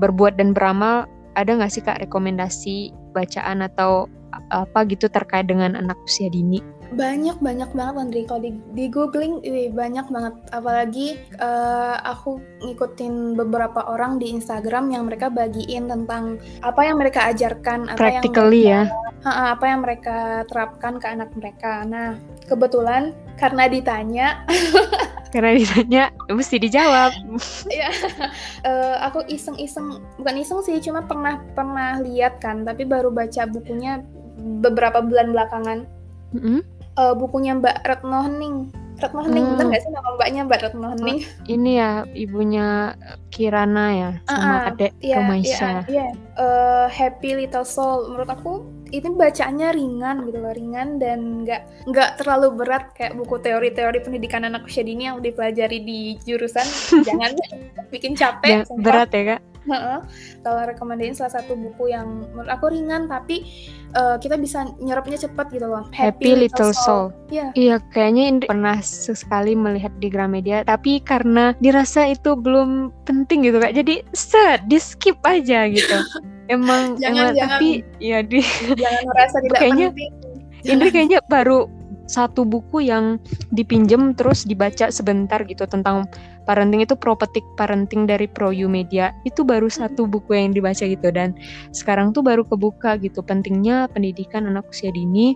berbuat 0.00 0.36
dan 0.36 0.50
beramal 0.50 1.06
ada 1.38 1.50
nggak 1.56 1.72
sih 1.72 1.82
kak 1.84 2.00
rekomendasi 2.02 2.92
bacaan 3.12 3.64
atau 3.64 4.08
apa 4.52 4.84
gitu 4.88 5.08
terkait 5.12 5.48
dengan 5.48 5.76
anak 5.76 5.96
usia 6.04 6.28
dini? 6.32 6.60
Banyak 6.92 7.40
banyak 7.40 7.72
banget 7.72 7.94
Andri 7.96 8.22
kalau 8.28 8.44
di, 8.44 8.52
di 8.76 8.92
googling 8.92 9.40
wih, 9.40 9.72
banyak 9.72 10.12
banget 10.12 10.34
apalagi 10.52 11.16
uh, 11.40 11.96
aku 12.04 12.36
ngikutin 12.60 13.32
beberapa 13.32 13.80
orang 13.88 14.20
di 14.20 14.28
Instagram 14.28 14.92
yang 14.92 15.08
mereka 15.08 15.32
bagiin 15.32 15.88
tentang 15.88 16.36
apa 16.60 16.80
yang 16.84 17.00
mereka 17.00 17.32
ajarkan 17.32 17.88
apa 17.88 17.96
Practically 17.96 18.68
yang 18.68 18.92
mereka, 18.92 19.00
ya 19.00 19.12
apa 19.24 19.64
yang 19.64 19.80
mereka 19.86 20.18
terapkan 20.50 20.98
ke 20.98 21.06
anak 21.08 21.30
mereka. 21.32 21.86
Nah 21.88 22.18
kebetulan 22.44 23.16
karena 23.40 23.68
ditanya 23.68 24.26
karena 25.32 25.56
ditanya 25.56 26.02
mesti 26.28 26.60
dijawab. 26.60 27.10
Iya, 27.72 27.88
uh, 28.68 28.96
aku 29.08 29.24
iseng-iseng 29.32 30.04
bukan 30.20 30.36
iseng 30.36 30.60
sih, 30.60 30.76
cuma 30.84 31.00
pernah 31.08 31.40
pernah 31.56 31.96
lihat 32.04 32.38
kan, 32.44 32.68
tapi 32.68 32.84
baru 32.84 33.08
baca 33.08 33.48
bukunya 33.48 34.04
beberapa 34.60 35.00
bulan 35.00 35.32
belakangan. 35.32 35.88
Mm 36.36 36.40
-hmm. 36.40 36.58
uh, 37.00 37.14
bukunya 37.16 37.56
Mbak 37.56 37.80
Retno 37.88 38.20
Hening. 38.28 38.56
Retno 39.00 39.24
Hening, 39.24 39.42
hmm. 39.42 39.52
bener 39.58 39.66
gak 39.74 39.82
sih 39.82 39.90
nama 39.90 40.08
mbaknya 40.14 40.40
Mbak 40.46 40.60
Retno 40.62 40.86
Hening? 40.94 41.18
Oh, 41.26 41.50
ini 41.50 41.70
ya 41.80 41.90
ibunya 42.14 42.94
Kirana 43.34 43.86
ya, 43.90 44.10
sama 44.30 44.38
uh, 44.38 44.46
uh, 44.46 44.68
adek 44.70 44.92
iya, 45.02 45.16
Romaisa. 45.18 45.66
Iya, 45.66 45.82
iya. 45.90 46.06
Uh, 46.38 46.86
Happy 46.86 47.34
Little 47.34 47.66
Soul. 47.66 48.14
Menurut 48.14 48.30
aku 48.30 48.52
ini 48.92 49.08
bacaannya 49.16 49.68
ringan 49.72 50.16
gitu 50.28 50.38
loh 50.38 50.52
ringan 50.52 51.00
dan 51.00 51.48
nggak 51.48 51.88
nggak 51.88 52.10
terlalu 52.20 52.60
berat 52.60 52.92
kayak 52.92 53.16
buku 53.16 53.40
teori-teori 53.40 54.04
pendidikan 54.04 54.44
anak 54.44 54.68
usia 54.68 54.84
dini 54.84 55.08
yang 55.08 55.24
dipelajari 55.24 55.80
di 55.80 56.20
jurusan. 56.20 56.64
Jangan 57.08 57.32
bikin 57.88 58.12
capek 58.12 58.68
ya, 58.68 58.76
berat 58.84 59.10
ya 59.16 59.22
kak. 59.36 59.40
Kalau 60.42 60.60
rekomendasiin 60.68 61.16
salah 61.16 61.40
satu 61.40 61.56
buku 61.56 61.94
yang 61.94 62.28
menurut 62.34 62.50
aku 62.52 62.68
ringan 62.68 63.08
tapi 63.08 63.48
uh, 63.96 64.16
kita 64.18 64.36
bisa 64.40 64.68
nyerapnya 64.80 65.18
cepat 65.20 65.52
gitu 65.52 65.66
loh. 65.68 65.84
Happy, 65.92 66.32
Happy 66.32 66.48
Little, 66.48 66.72
Soul. 66.74 67.12
Iya. 67.28 67.52
Iya, 67.56 67.76
kayaknya 67.92 68.24
Indri 68.28 68.46
pernah 68.48 68.76
sesekali 68.80 69.52
melihat 69.56 69.92
di 70.00 70.08
Gramedia, 70.08 70.64
tapi 70.64 71.00
karena 71.04 71.56
dirasa 71.60 72.08
itu 72.08 72.36
belum 72.36 72.92
penting 73.04 73.44
gitu 73.46 73.60
kak, 73.60 73.76
jadi 73.76 74.04
set 74.16 74.64
di 74.68 74.78
skip 74.80 75.16
aja 75.24 75.68
gitu. 75.68 75.96
emang, 76.54 76.98
jangan, 77.00 77.32
emang 77.32 77.36
jangan, 77.38 77.52
tapi 77.56 77.68
ya 78.02 78.18
di 78.20 78.40
jangan 78.82 79.02
merasa 79.08 79.36
tidak 79.40 79.58
kayaknya, 79.60 79.88
penting. 79.92 80.10
Indri 80.62 80.88
kayaknya 80.92 81.20
baru 81.26 81.66
satu 82.12 82.44
buku 82.44 82.84
yang 82.84 83.16
dipinjem 83.54 84.12
terus 84.12 84.44
dibaca 84.44 84.92
sebentar 84.92 85.40
gitu 85.48 85.64
tentang 85.64 86.04
parenting 86.44 86.82
itu 86.82 86.94
propetik 86.98 87.44
parenting 87.54 88.04
dari 88.06 88.26
Pro 88.26 88.50
You 88.50 88.66
Media 88.70 89.14
itu 89.22 89.42
baru 89.42 89.70
satu 89.70 90.06
buku 90.06 90.34
yang 90.36 90.52
dibaca 90.54 90.82
gitu 90.82 91.08
dan 91.14 91.34
sekarang 91.70 92.10
tuh 92.10 92.22
baru 92.24 92.42
kebuka 92.46 92.98
gitu 93.00 93.22
pentingnya 93.22 93.88
pendidikan 93.90 94.46
anak 94.46 94.66
usia 94.70 94.90
dini 94.90 95.34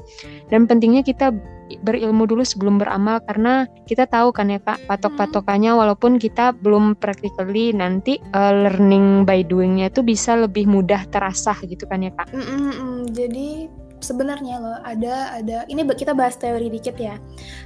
dan 0.51 0.67
pentingnya 0.71 1.03
kita 1.07 1.35
berilmu 1.83 2.31
dulu 2.31 2.47
sebelum 2.47 2.79
beramal 2.79 3.19
karena 3.27 3.67
kita 3.91 4.07
tahu 4.07 4.31
kan 4.31 4.51
ya 4.55 4.63
kak 4.63 4.79
patok-patokannya 4.87 5.75
walaupun 5.75 6.15
kita 6.23 6.55
belum 6.63 6.95
practically 7.03 7.75
nanti 7.75 8.23
uh, 8.39 8.55
learning 8.55 9.27
by 9.27 9.43
doingnya 9.43 9.91
itu 9.91 10.07
bisa 10.07 10.39
lebih 10.39 10.71
mudah 10.71 11.03
terasa 11.11 11.59
gitu 11.67 11.83
kan 11.91 12.07
ya 12.07 12.15
kak. 12.15 12.31
Mm 12.31 12.45
-mm, 12.47 12.95
jadi 13.11 13.67
sebenarnya 13.99 14.57
loh 14.61 14.79
ada 14.85 15.41
ada 15.41 15.67
ini 15.67 15.83
kita 15.83 16.15
bahas 16.15 16.39
teori 16.39 16.71
dikit 16.71 16.97
ya. 17.01 17.19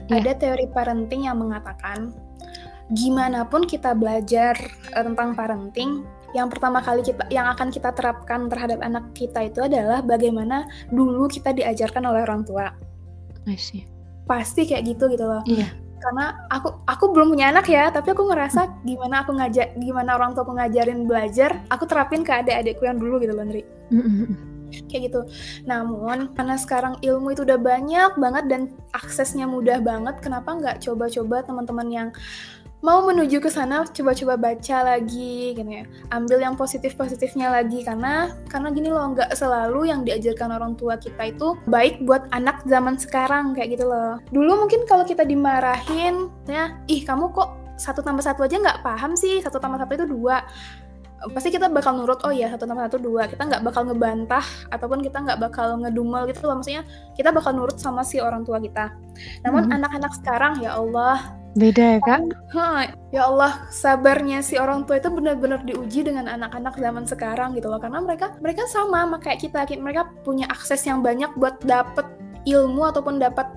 Yeah. 0.09 0.23
Ada 0.23 0.41
teori 0.41 0.67
parenting 0.73 1.29
yang 1.29 1.43
mengatakan 1.43 2.15
gimana 2.95 3.47
pun 3.47 3.67
kita 3.67 3.95
belajar 3.95 4.59
uh, 4.95 5.05
tentang 5.07 5.35
parenting, 5.35 6.03
yang 6.35 6.47
pertama 6.47 6.79
kali 6.79 7.03
kita 7.03 7.27
yang 7.31 7.47
akan 7.51 7.71
kita 7.75 7.91
terapkan 7.95 8.47
terhadap 8.47 8.79
anak 8.83 9.11
kita 9.15 9.51
itu 9.51 9.63
adalah 9.67 10.03
bagaimana 10.03 10.67
dulu 10.91 11.27
kita 11.27 11.51
diajarkan 11.51 12.07
oleh 12.07 12.23
orang 12.23 12.43
tua. 12.47 12.71
Pasti 14.27 14.67
kayak 14.67 14.87
gitu 14.87 15.11
gitu 15.11 15.27
loh. 15.27 15.43
Iya. 15.47 15.71
Karena 16.01 16.49
aku 16.49 16.81
aku 16.89 17.13
belum 17.13 17.37
punya 17.37 17.53
anak 17.53 17.69
ya, 17.69 17.93
tapi 17.93 18.17
aku 18.17 18.25
ngerasa 18.25 18.83
gimana 18.89 19.21
aku 19.21 19.37
ngajak 19.37 19.77
gimana 19.77 20.17
orang 20.17 20.33
tua 20.33 20.49
aku 20.49 20.57
ngajarin 20.57 21.05
belajar, 21.05 21.61
aku 21.69 21.85
terapin 21.85 22.25
ke 22.25 22.33
adik-adikku 22.33 22.89
yang 22.89 22.97
dulu 22.97 23.21
gitu 23.21 23.37
loh, 23.37 23.45
Ndri. 23.45 23.63
kayak 24.87 25.11
gitu. 25.11 25.21
Namun 25.67 26.33
karena 26.39 26.57
sekarang 26.57 26.95
ilmu 27.03 27.35
itu 27.35 27.43
udah 27.43 27.59
banyak 27.59 28.13
banget 28.17 28.45
dan 28.47 28.63
aksesnya 28.95 29.51
mudah 29.51 29.83
banget, 29.83 30.23
kenapa 30.23 30.55
nggak 30.55 30.77
coba-coba 30.83 31.43
teman-teman 31.43 31.89
yang 31.91 32.09
mau 32.81 33.05
menuju 33.05 33.45
ke 33.45 33.53
sana 33.53 33.85
coba-coba 33.85 34.41
baca 34.41 34.77
lagi 34.85 35.53
gitu 35.53 35.69
ya. 35.69 35.85
Ambil 36.13 36.41
yang 36.41 36.57
positif-positifnya 36.57 37.53
lagi 37.53 37.85
karena 37.85 38.33
karena 38.49 38.69
gini 38.73 38.89
loh 38.89 39.13
nggak 39.13 39.37
selalu 39.37 39.93
yang 39.93 40.01
diajarkan 40.05 40.57
orang 40.57 40.73
tua 40.77 40.97
kita 40.97 41.33
itu 41.33 41.57
baik 41.69 42.01
buat 42.09 42.25
anak 42.33 42.65
zaman 42.65 42.97
sekarang 42.97 43.53
kayak 43.53 43.77
gitu 43.77 43.89
loh. 43.89 44.17
Dulu 44.33 44.67
mungkin 44.67 44.89
kalau 44.89 45.05
kita 45.05 45.25
dimarahin 45.29 46.33
ya 46.49 46.77
ih 46.89 47.05
kamu 47.05 47.33
kok 47.37 47.61
satu 47.81 48.05
tambah 48.05 48.25
satu 48.25 48.45
aja 48.45 48.57
nggak 48.61 48.81
paham 48.85 49.13
sih? 49.17 49.41
Satu 49.45 49.61
tambah 49.61 49.81
satu 49.81 49.93
itu 50.01 50.07
dua. 50.09 50.45
Pasti 51.37 51.53
kita 51.53 51.69
bakal 51.69 52.01
nurut 52.01 52.25
oh 52.25 52.33
ya 52.33 52.49
satu 52.49 52.65
tambah 52.65 52.89
satu 52.89 52.97
dua. 52.97 53.29
Kita 53.29 53.45
nggak 53.45 53.61
bakal 53.61 53.93
ngebantah 53.93 54.45
ataupun 54.73 55.05
kita 55.05 55.21
nggak 55.21 55.37
bakal 55.37 55.77
ngedumel 55.85 56.25
gitu 56.33 56.49
loh. 56.49 56.57
Maksudnya 56.57 56.89
kita 57.13 57.29
bakal 57.29 57.53
nurut 57.53 57.77
sama 57.77 58.01
si 58.01 58.25
orang 58.25 58.41
tua 58.41 58.57
kita. 58.57 58.89
Namun 59.45 59.69
hmm. 59.69 59.77
anak-anak 59.77 60.13
hmm. 60.17 60.19
sekarang 60.25 60.53
ya 60.65 60.81
Allah 60.81 61.40
Beda 61.59 61.99
ya 61.99 62.01
kak? 62.03 62.31
ya 63.11 63.27
Allah, 63.27 63.67
sabarnya 63.75 64.39
si 64.39 64.55
orang 64.55 64.87
tua 64.87 65.03
itu 65.03 65.11
benar-benar 65.11 65.67
diuji 65.67 66.07
dengan 66.07 66.31
anak-anak 66.31 66.79
zaman 66.79 67.05
sekarang 67.11 67.59
gitu 67.59 67.67
loh. 67.67 67.83
Karena 67.83 67.99
mereka 67.99 68.39
mereka 68.39 68.71
sama 68.71 69.03
sama 69.03 69.19
kayak 69.19 69.43
kita, 69.43 69.67
mereka 69.83 70.07
punya 70.23 70.47
akses 70.47 70.87
yang 70.87 71.03
banyak 71.03 71.31
buat 71.35 71.59
dapet 71.67 72.07
ilmu 72.47 72.87
ataupun 72.87 73.19
dapat 73.19 73.51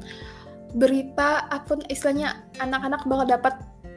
berita 0.73 1.45
apa 1.53 1.77
pun 1.77 1.79
istilahnya 1.86 2.41
anak-anak 2.58 3.06
bakal 3.06 3.25
dapat 3.29 3.53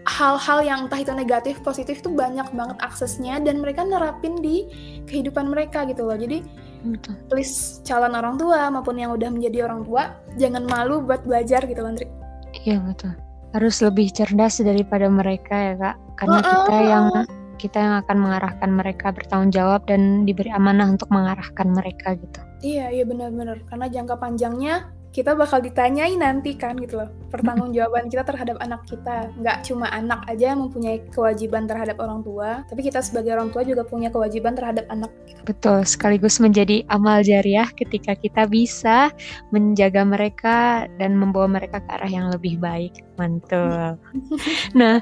hal-hal 0.07 0.63
yang 0.63 0.79
entah 0.87 1.03
itu 1.03 1.11
negatif 1.17 1.59
positif 1.67 1.99
itu 1.99 2.13
banyak 2.13 2.47
banget 2.55 2.79
aksesnya 2.79 3.43
dan 3.43 3.59
mereka 3.59 3.83
nerapin 3.83 4.39
di 4.39 4.69
kehidupan 5.09 5.51
mereka 5.51 5.83
gitu 5.89 6.07
loh 6.07 6.15
jadi 6.15 6.45
betul. 6.87 7.17
please 7.27 7.83
calon 7.83 8.15
orang 8.15 8.39
tua 8.39 8.71
maupun 8.71 9.01
yang 9.01 9.11
udah 9.11 9.33
menjadi 9.35 9.67
orang 9.67 9.83
tua 9.83 10.15
jangan 10.39 10.63
malu 10.69 11.03
buat 11.03 11.27
belajar 11.27 11.67
gitu 11.67 11.81
loh 11.83 11.91
iya 12.63 12.79
betul 12.79 13.26
harus 13.57 13.81
lebih 13.81 14.13
cerdas 14.13 14.61
daripada 14.61 15.09
mereka 15.09 15.57
ya 15.57 15.75
kak. 15.81 15.97
Karena 16.21 16.39
kita 16.45 16.77
yang 16.85 17.07
kita 17.57 17.79
yang 17.81 17.95
akan 18.05 18.17
mengarahkan 18.21 18.71
mereka 18.71 19.17
bertanggung 19.17 19.49
jawab 19.49 19.89
dan 19.89 20.29
diberi 20.29 20.53
amanah 20.53 20.93
untuk 20.93 21.09
mengarahkan 21.09 21.73
mereka 21.73 22.13
gitu. 22.21 22.41
Iya 22.61 22.93
iya 22.93 23.05
benar-benar. 23.09 23.65
Karena 23.65 23.89
jangka 23.89 24.17
panjangnya 24.21 24.93
kita 25.17 25.33
bakal 25.33 25.65
ditanyai 25.65 26.13
nanti 26.21 26.53
kan 26.53 26.77
gitu 26.77 27.01
loh 27.01 27.09
pertanggungjawaban 27.33 28.13
kita 28.13 28.21
terhadap 28.21 28.61
anak 28.61 28.85
kita. 28.85 29.33
Nggak 29.41 29.65
cuma 29.65 29.89
anak 29.89 30.29
aja 30.29 30.53
yang 30.53 30.69
mempunyai 30.69 31.01
kewajiban 31.09 31.65
terhadap 31.65 31.97
orang 32.05 32.21
tua 32.21 32.69
tapi 32.69 32.85
kita 32.85 33.01
sebagai 33.01 33.33
orang 33.33 33.49
tua 33.49 33.65
juga 33.65 33.81
punya 33.89 34.13
kewajiban 34.13 34.53
terhadap 34.53 34.85
anak. 34.93 35.09
Betul 35.49 35.89
sekaligus 35.89 36.37
menjadi 36.37 36.85
amal 36.93 37.25
jariah 37.25 37.65
ketika 37.81 38.13
kita 38.13 38.45
bisa 38.45 39.09
menjaga 39.57 40.05
mereka 40.05 40.85
dan 41.01 41.17
membawa 41.17 41.49
mereka 41.49 41.81
ke 41.81 41.89
arah 41.97 42.13
yang 42.13 42.29
lebih 42.29 42.61
baik. 42.61 43.01
Mantul. 43.17 43.97
Nah 44.77 45.01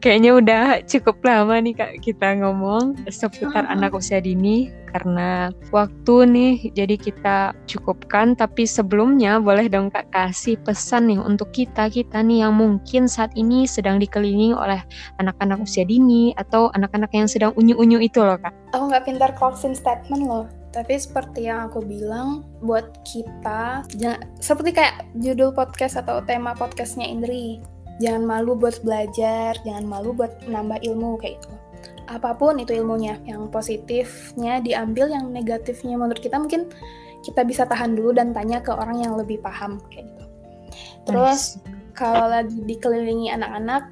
kayaknya 0.00 0.30
udah 0.32 0.64
cukup 0.88 1.20
lama 1.20 1.60
nih 1.60 1.76
kak 1.76 1.92
kita 2.00 2.40
ngomong 2.40 2.96
seputar 3.12 3.68
uh-huh. 3.68 3.76
anak 3.76 3.92
usia 3.92 4.18
dini 4.18 4.72
karena 4.90 5.54
waktu 5.70 6.14
nih 6.26 6.54
jadi 6.74 6.96
kita 6.98 7.36
cukupkan 7.70 8.34
tapi 8.34 8.66
sebelumnya 8.66 9.38
boleh 9.38 9.70
dong 9.70 9.92
kak 9.92 10.10
kasih 10.10 10.58
pesan 10.66 11.12
nih 11.12 11.20
untuk 11.20 11.52
kita 11.54 11.86
kita 11.92 12.24
nih 12.24 12.42
yang 12.48 12.58
mungkin 12.58 13.06
saat 13.06 13.30
ini 13.38 13.68
sedang 13.68 14.02
dikelilingi 14.02 14.56
oleh 14.56 14.82
anak-anak 15.22 15.62
usia 15.62 15.86
dini 15.86 16.34
atau 16.34 16.72
anak-anak 16.74 17.12
yang 17.14 17.30
sedang 17.30 17.54
unyu-unyu 17.54 18.02
itu 18.02 18.18
loh 18.24 18.40
kak. 18.40 18.50
Aku 18.74 18.90
nggak 18.90 19.06
pintar 19.06 19.30
closing 19.38 19.76
statement 19.76 20.26
loh 20.26 20.48
tapi 20.70 20.94
seperti 20.94 21.50
yang 21.50 21.66
aku 21.66 21.82
bilang 21.82 22.46
buat 22.62 23.02
kita 23.02 23.82
jangan, 23.98 24.22
seperti 24.38 24.70
kayak 24.70 25.02
judul 25.18 25.50
podcast 25.50 25.98
atau 25.98 26.22
tema 26.22 26.54
podcastnya 26.54 27.10
Indri 27.10 27.58
jangan 28.00 28.24
malu 28.24 28.56
buat 28.56 28.80
belajar, 28.80 29.54
jangan 29.62 29.84
malu 29.84 30.16
buat 30.16 30.32
menambah 30.48 30.80
ilmu 30.82 31.20
kayak 31.20 31.38
gitu. 31.38 31.54
Apa 32.10 32.34
pun 32.34 32.58
itu 32.58 32.74
ilmunya, 32.74 33.20
yang 33.28 33.46
positifnya 33.52 34.58
diambil, 34.58 35.12
yang 35.12 35.30
negatifnya 35.30 35.94
menurut 35.94 36.18
kita 36.18 36.40
mungkin 36.40 36.66
kita 37.20 37.44
bisa 37.44 37.68
tahan 37.68 37.94
dulu 37.94 38.16
dan 38.16 38.32
tanya 38.32 38.58
ke 38.64 38.72
orang 38.72 39.04
yang 39.04 39.14
lebih 39.14 39.38
paham 39.44 39.78
kayak 39.92 40.08
gitu. 40.08 40.24
Terus 41.06 41.60
nice. 41.60 41.94
kalau 41.94 42.26
lagi 42.26 42.56
dikelilingi 42.64 43.30
anak-anak, 43.30 43.84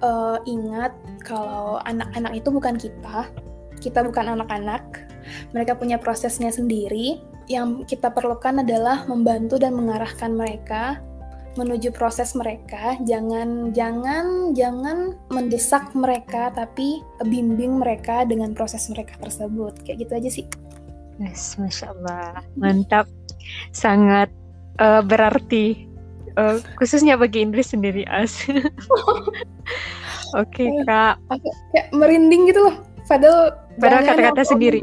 uh, 0.00 0.40
ingat 0.48 0.96
kalau 1.22 1.78
anak-anak 1.84 2.32
itu 2.34 2.48
bukan 2.48 2.74
kita, 2.80 3.28
kita 3.78 4.00
bukan 4.00 4.32
anak-anak, 4.32 5.04
mereka 5.52 5.76
punya 5.76 6.00
prosesnya 6.00 6.50
sendiri. 6.50 7.20
Yang 7.50 7.84
kita 7.90 8.14
perlukan 8.14 8.62
adalah 8.62 9.04
membantu 9.04 9.58
dan 9.58 9.74
mengarahkan 9.74 10.30
mereka 10.32 11.02
menuju 11.54 11.92
proses 11.92 12.32
mereka 12.32 12.96
jangan 13.04 13.70
jangan 13.76 14.56
jangan 14.56 15.16
mendesak 15.28 15.92
mereka 15.92 16.48
tapi 16.54 17.04
bimbing 17.28 17.80
mereka 17.80 18.24
dengan 18.24 18.56
proses 18.56 18.88
mereka 18.88 19.18
tersebut. 19.20 19.76
Kayak 19.84 20.08
gitu 20.08 20.12
aja 20.16 20.30
sih. 20.30 20.46
Yes 21.20 21.60
masya 21.60 21.92
allah. 21.92 22.40
Mantap. 22.56 23.06
Sangat 23.74 24.32
uh, 24.80 25.04
berarti 25.04 25.88
uh, 26.40 26.58
khususnya 26.80 27.20
bagi 27.20 27.44
Inggris 27.44 27.72
sendiri 27.72 28.08
as. 28.08 28.32
Oke 30.32 30.64
okay, 30.64 30.68
kak. 30.88 31.20
kayak 31.76 31.88
merinding 31.92 32.48
gitu 32.48 32.64
loh. 32.64 32.76
Padahal 33.04 33.52
padahal 33.76 34.08
kata-kata 34.08 34.42
sendiri. 34.46 34.80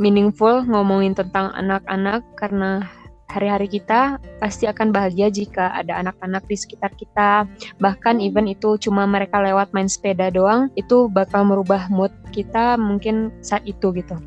meaningful 0.00 0.64
ngomongin 0.64 1.12
tentang 1.12 1.52
anak-anak 1.52 2.24
karena 2.40 2.88
hari-hari 3.30 3.70
kita 3.70 4.18
pasti 4.42 4.66
akan 4.66 4.90
bahagia 4.90 5.30
jika 5.30 5.70
ada 5.70 6.02
anak-anak 6.02 6.42
di 6.50 6.56
sekitar 6.58 6.90
kita. 6.98 7.46
Bahkan 7.78 8.18
even 8.18 8.50
itu 8.50 8.74
cuma 8.82 9.06
mereka 9.06 9.38
lewat 9.38 9.70
main 9.70 9.86
sepeda 9.86 10.34
doang, 10.34 10.68
itu 10.74 11.06
bakal 11.06 11.46
merubah 11.46 11.86
mood 11.88 12.10
kita 12.34 12.74
mungkin 12.74 13.30
saat 13.40 13.62
itu 13.62 13.94
gitu. 13.94 14.18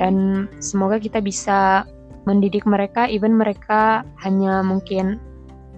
Dan 0.00 0.48
semoga 0.64 0.96
kita 0.96 1.20
bisa 1.20 1.84
mendidik 2.24 2.64
mereka, 2.64 3.04
even 3.10 3.36
mereka 3.36 4.06
hanya 4.24 4.64
mungkin 4.64 5.20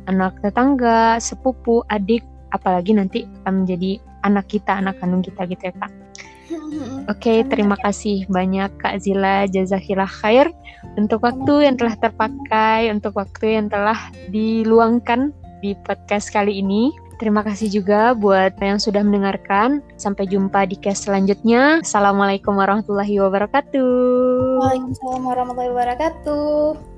anak 0.06 0.38
tetangga, 0.44 1.18
sepupu, 1.18 1.82
adik, 1.90 2.22
apalagi 2.54 2.94
nanti 2.94 3.26
akan 3.42 3.64
menjadi 3.64 3.98
anak 4.22 4.46
kita, 4.46 4.78
anak 4.78 5.00
kandung 5.02 5.24
kita 5.24 5.48
gitu 5.48 5.72
ya 5.72 5.74
kak. 5.74 6.03
Oke, 7.04 7.20
okay, 7.20 7.38
terima 7.44 7.76
kasih 7.80 8.24
banyak 8.32 8.72
Kak 8.80 9.04
Zila 9.04 9.44
Jazakillah 9.48 10.08
khair 10.08 10.48
untuk 10.96 11.20
waktu 11.20 11.68
yang 11.68 11.76
telah 11.76 11.96
terpakai, 12.00 12.88
untuk 12.88 13.16
waktu 13.18 13.60
yang 13.60 13.66
telah 13.68 13.98
diluangkan 14.32 15.34
di 15.60 15.76
podcast 15.84 16.32
kali 16.32 16.60
ini. 16.64 16.92
Terima 17.22 17.46
kasih 17.46 17.70
juga 17.70 18.12
buat 18.12 18.58
yang 18.58 18.82
sudah 18.82 19.00
mendengarkan. 19.06 19.80
Sampai 19.96 20.26
jumpa 20.26 20.66
di 20.66 20.74
cast 20.76 21.06
selanjutnya. 21.06 21.80
Assalamualaikum 21.80 22.58
warahmatullahi 22.58 23.22
wabarakatuh. 23.22 24.60
Waalaikumsalam 24.60 25.22
warahmatullahi 25.22 25.70
wabarakatuh. 25.70 26.93